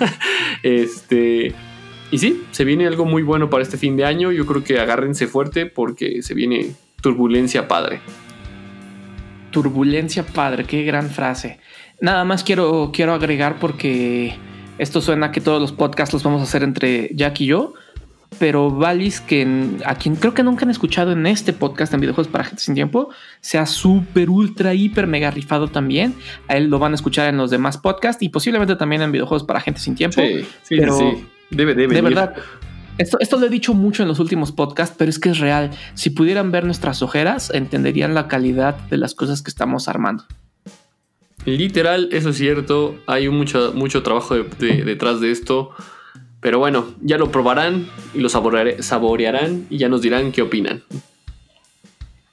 este. 0.63 1.55
Y 2.11 2.17
sí, 2.17 2.43
se 2.51 2.65
viene 2.65 2.85
algo 2.85 3.05
muy 3.05 3.23
bueno 3.23 3.49
para 3.49 3.63
este 3.63 3.77
fin 3.77 3.95
de 3.95 4.03
año. 4.03 4.33
Yo 4.33 4.45
creo 4.45 4.61
que 4.61 4.79
agárrense 4.79 5.27
fuerte 5.27 5.67
porque 5.67 6.21
se 6.21 6.33
viene 6.33 6.75
turbulencia 7.01 7.69
padre. 7.69 8.01
Turbulencia 9.51 10.25
padre, 10.25 10.65
qué 10.65 10.83
gran 10.83 11.09
frase. 11.09 11.59
Nada 12.01 12.25
más 12.25 12.43
quiero, 12.43 12.91
quiero 12.93 13.13
agregar 13.13 13.57
porque 13.59 14.35
esto 14.77 14.99
suena 14.99 15.31
que 15.31 15.39
todos 15.39 15.61
los 15.61 15.71
podcasts 15.71 16.11
los 16.11 16.23
vamos 16.23 16.41
a 16.41 16.43
hacer 16.43 16.63
entre 16.63 17.09
Jack 17.15 17.39
y 17.41 17.45
yo 17.45 17.73
pero 18.41 18.71
Valis, 18.71 19.21
que 19.21 19.45
a 19.85 19.93
quien 19.93 20.15
creo 20.15 20.33
que 20.33 20.41
nunca 20.41 20.65
han 20.65 20.71
escuchado 20.71 21.11
en 21.11 21.27
este 21.27 21.53
podcast 21.53 21.93
en 21.93 21.99
videojuegos 21.99 22.27
para 22.27 22.43
gente 22.43 22.63
sin 22.63 22.73
tiempo, 22.73 23.11
sea 23.39 23.67
súper, 23.67 24.31
ultra, 24.31 24.73
hiper, 24.73 25.05
mega 25.05 25.29
rifado 25.29 25.67
también. 25.67 26.15
A 26.47 26.57
él 26.57 26.65
lo 26.65 26.79
van 26.79 26.93
a 26.93 26.95
escuchar 26.95 27.29
en 27.29 27.37
los 27.37 27.51
demás 27.51 27.77
podcasts 27.77 28.23
y 28.23 28.29
posiblemente 28.29 28.75
también 28.75 29.03
en 29.03 29.11
videojuegos 29.11 29.43
para 29.43 29.61
gente 29.61 29.79
sin 29.79 29.93
tiempo. 29.93 30.19
Sí, 30.19 30.43
sí, 30.63 30.75
pero 30.75 30.97
sí. 30.97 31.23
Debe, 31.51 31.75
debe. 31.75 31.93
De 31.93 32.01
verdad. 32.01 32.33
Esto, 32.97 33.19
esto 33.19 33.37
lo 33.37 33.45
he 33.45 33.49
dicho 33.49 33.75
mucho 33.75 34.01
en 34.01 34.09
los 34.09 34.19
últimos 34.19 34.51
podcasts, 34.51 34.95
pero 34.97 35.11
es 35.11 35.19
que 35.19 35.29
es 35.29 35.37
real. 35.37 35.69
Si 35.93 36.09
pudieran 36.09 36.49
ver 36.51 36.65
nuestras 36.65 37.03
ojeras, 37.03 37.51
entenderían 37.53 38.15
la 38.15 38.27
calidad 38.27 38.75
de 38.89 38.97
las 38.97 39.13
cosas 39.13 39.43
que 39.43 39.51
estamos 39.51 39.87
armando. 39.87 40.25
Literal, 41.45 42.09
eso 42.11 42.29
es 42.29 42.37
cierto. 42.37 42.95
Hay 43.05 43.29
mucho, 43.29 43.71
mucho 43.75 44.01
trabajo 44.01 44.33
detrás 44.57 45.21
de 45.21 45.29
esto. 45.29 45.75
Pero 46.41 46.59
bueno, 46.59 46.93
ya 47.01 47.17
lo 47.17 47.31
probarán 47.31 47.87
y 48.13 48.19
lo 48.19 48.29
saborearán 48.29 49.67
y 49.69 49.77
ya 49.77 49.87
nos 49.89 50.01
dirán 50.01 50.31
qué 50.31 50.41
opinan. 50.41 50.83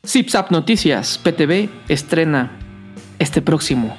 ZipZap 0.05 0.51
Noticias, 0.51 1.19
PTV, 1.19 1.69
estrena 1.89 2.59
este 3.19 3.43
próximo 3.43 3.97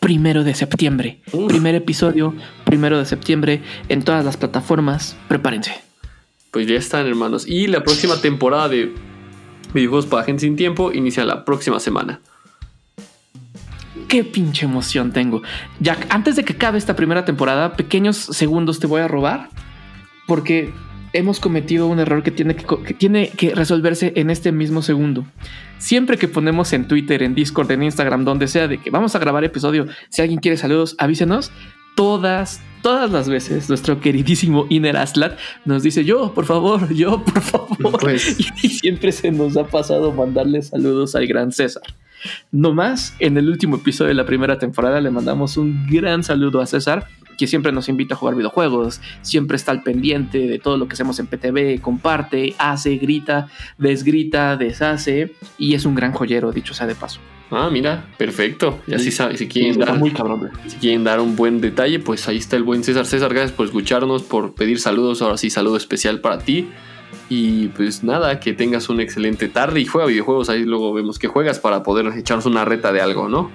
primero 0.00 0.44
de 0.44 0.54
septiembre. 0.54 1.20
Primer 1.48 1.76
episodio, 1.76 2.34
primero 2.64 2.98
de 2.98 3.06
septiembre, 3.06 3.62
en 3.88 4.02
todas 4.02 4.24
las 4.24 4.36
plataformas. 4.36 5.16
Prepárense. 5.28 5.72
Pues 6.50 6.66
ya 6.66 6.74
están, 6.74 7.06
hermanos. 7.06 7.46
Y 7.46 7.68
la 7.68 7.82
próxima 7.82 8.20
temporada 8.20 8.68
de 8.68 8.92
videojuegos 9.72 10.06
para 10.06 10.24
gente 10.24 10.40
sin 10.40 10.56
tiempo 10.56 10.92
inicia 10.92 11.24
la 11.24 11.44
próxima 11.44 11.80
semana 11.80 12.20
qué 14.08 14.24
pinche 14.24 14.66
emoción 14.66 15.12
tengo. 15.12 15.42
Jack, 15.80 16.06
antes 16.10 16.36
de 16.36 16.44
que 16.44 16.54
acabe 16.54 16.78
esta 16.78 16.96
primera 16.96 17.24
temporada, 17.24 17.74
pequeños 17.74 18.16
segundos 18.16 18.80
te 18.80 18.86
voy 18.86 19.00
a 19.00 19.08
robar 19.08 19.48
porque 20.26 20.72
hemos 21.12 21.40
cometido 21.40 21.86
un 21.86 21.98
error 21.98 22.22
que 22.22 22.30
tiene 22.30 22.56
que, 22.56 22.94
tiene 22.94 23.30
que 23.30 23.54
resolverse 23.54 24.12
en 24.16 24.30
este 24.30 24.52
mismo 24.52 24.82
segundo. 24.82 25.24
Siempre 25.78 26.18
que 26.18 26.28
ponemos 26.28 26.72
en 26.72 26.88
Twitter, 26.88 27.22
en 27.22 27.34
Discord, 27.34 27.70
en 27.70 27.82
Instagram, 27.82 28.24
donde 28.24 28.48
sea, 28.48 28.68
de 28.68 28.78
que 28.78 28.90
vamos 28.90 29.14
a 29.14 29.18
grabar 29.18 29.44
episodio, 29.44 29.86
si 30.08 30.22
alguien 30.22 30.40
quiere 30.40 30.56
saludos, 30.56 30.94
avísenos. 30.98 31.50
Todas, 31.94 32.60
todas 32.82 33.10
las 33.10 33.26
veces 33.26 33.70
nuestro 33.70 34.00
queridísimo 34.00 34.66
Iner 34.68 34.98
Aslat 34.98 35.38
nos 35.64 35.82
dice 35.82 36.04
yo, 36.04 36.34
por 36.34 36.44
favor, 36.44 36.92
yo, 36.92 37.24
por 37.24 37.40
favor. 37.40 37.98
Pues. 37.98 38.36
Y 38.62 38.68
siempre 38.68 39.12
se 39.12 39.32
nos 39.32 39.56
ha 39.56 39.64
pasado 39.64 40.12
mandarle 40.12 40.60
saludos 40.60 41.14
al 41.14 41.26
gran 41.26 41.52
César. 41.52 41.82
No 42.52 42.72
más, 42.72 43.14
en 43.18 43.36
el 43.36 43.48
último 43.48 43.76
episodio 43.76 44.08
de 44.08 44.14
la 44.14 44.26
primera 44.26 44.58
temporada 44.58 45.00
le 45.00 45.10
mandamos 45.10 45.56
un 45.56 45.86
gran 45.86 46.22
saludo 46.22 46.60
a 46.60 46.66
César 46.66 47.06
que 47.36 47.46
siempre 47.46 47.72
nos 47.72 47.88
invita 47.88 48.14
a 48.14 48.16
jugar 48.16 48.34
videojuegos, 48.34 49.00
siempre 49.22 49.56
está 49.56 49.72
al 49.72 49.82
pendiente 49.82 50.38
de 50.38 50.58
todo 50.58 50.78
lo 50.78 50.88
que 50.88 50.94
hacemos 50.94 51.18
en 51.18 51.26
PTV, 51.26 51.80
comparte, 51.80 52.54
hace, 52.58 52.96
grita, 52.96 53.48
desgrita, 53.78 54.56
deshace 54.56 55.34
y 55.58 55.74
es 55.74 55.84
un 55.84 55.94
gran 55.94 56.12
joyero, 56.12 56.52
dicho 56.52 56.74
sea 56.74 56.86
de 56.86 56.94
paso. 56.94 57.20
Ah, 57.50 57.68
mira, 57.70 58.06
perfecto. 58.18 58.80
Y 58.88 58.94
así 58.94 59.12
sabe, 59.12 59.36
si 59.36 59.46
quieren, 59.46 59.78
dar, 59.78 59.96
muy 59.98 60.10
cabrón. 60.10 60.50
si 60.66 60.78
quieren 60.78 61.04
dar 61.04 61.20
un 61.20 61.36
buen 61.36 61.60
detalle, 61.60 62.00
pues 62.00 62.26
ahí 62.26 62.38
está 62.38 62.56
el 62.56 62.64
buen 62.64 62.82
César. 62.82 63.06
César, 63.06 63.32
gracias 63.32 63.52
por 63.52 63.66
escucharnos, 63.66 64.24
por 64.24 64.54
pedir 64.54 64.80
saludos. 64.80 65.22
Ahora 65.22 65.36
sí, 65.36 65.48
saludo 65.48 65.76
especial 65.76 66.20
para 66.20 66.38
ti. 66.38 66.68
Y 67.28 67.68
pues 67.68 68.04
nada, 68.04 68.38
que 68.38 68.52
tengas 68.52 68.88
una 68.88 69.02
excelente 69.02 69.48
tarde 69.48 69.80
y 69.80 69.86
juega 69.86 70.06
videojuegos. 70.06 70.48
Ahí 70.48 70.64
luego 70.64 70.92
vemos 70.92 71.18
que 71.18 71.28
juegas 71.28 71.58
para 71.58 71.82
poder 71.82 72.06
echarnos 72.16 72.46
una 72.46 72.64
reta 72.64 72.92
de 72.92 73.00
algo, 73.00 73.28
¿no? 73.28 73.50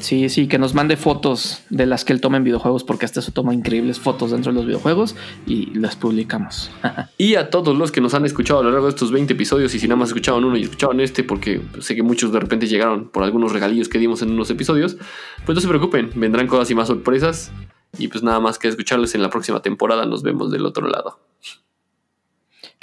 Sí, 0.00 0.30
sí, 0.30 0.48
que 0.48 0.58
nos 0.58 0.74
mande 0.74 0.96
fotos 0.96 1.62
de 1.68 1.84
las 1.84 2.04
que 2.04 2.14
él 2.14 2.20
toma 2.22 2.38
en 2.38 2.44
videojuegos, 2.44 2.84
porque 2.84 3.04
hasta 3.04 3.20
eso 3.20 3.32
toma 3.32 3.52
increíbles 3.52 4.00
fotos 4.00 4.30
dentro 4.30 4.50
de 4.50 4.56
los 4.56 4.66
videojuegos 4.66 5.14
y 5.46 5.74
las 5.78 5.94
publicamos. 5.94 6.70
y 7.18 7.34
a 7.34 7.50
todos 7.50 7.76
los 7.76 7.92
que 7.92 8.00
nos 8.00 8.14
han 8.14 8.24
escuchado 8.24 8.60
a 8.60 8.62
lo 8.62 8.70
largo 8.70 8.86
de 8.86 8.90
estos 8.90 9.12
20 9.12 9.34
episodios, 9.34 9.74
y 9.74 9.78
si 9.78 9.86
nada 9.88 9.96
más 9.96 10.08
escucharon 10.08 10.44
uno 10.44 10.56
y 10.56 10.62
escucharon 10.62 11.00
este, 11.00 11.22
porque 11.22 11.60
sé 11.80 11.94
que 11.94 12.02
muchos 12.02 12.32
de 12.32 12.40
repente 12.40 12.66
llegaron 12.66 13.08
por 13.08 13.24
algunos 13.24 13.52
regalillos 13.52 13.88
que 13.88 13.98
dimos 13.98 14.22
en 14.22 14.30
unos 14.30 14.48
episodios, 14.48 14.96
pues 15.44 15.54
no 15.54 15.60
se 15.60 15.68
preocupen, 15.68 16.10
vendrán 16.14 16.46
cosas 16.46 16.70
y 16.70 16.74
más 16.74 16.88
sorpresas. 16.88 17.52
Y 17.98 18.08
pues 18.08 18.22
nada 18.22 18.40
más 18.40 18.58
que 18.58 18.68
escucharles 18.68 19.14
en 19.14 19.22
la 19.22 19.30
próxima 19.30 19.60
temporada, 19.60 20.06
nos 20.06 20.22
vemos 20.22 20.50
del 20.50 20.64
otro 20.64 20.88
lado. 20.88 21.18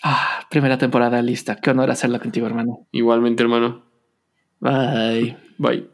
Ah, 0.03 0.45
primera 0.49 0.77
temporada 0.77 1.21
lista. 1.21 1.55
Qué 1.55 1.71
honor 1.71 1.91
hacerla 1.91 2.19
contigo, 2.19 2.47
hermano. 2.47 2.87
Igualmente, 2.91 3.43
hermano. 3.43 3.83
Bye. 4.59 5.37
Bye. 5.57 5.89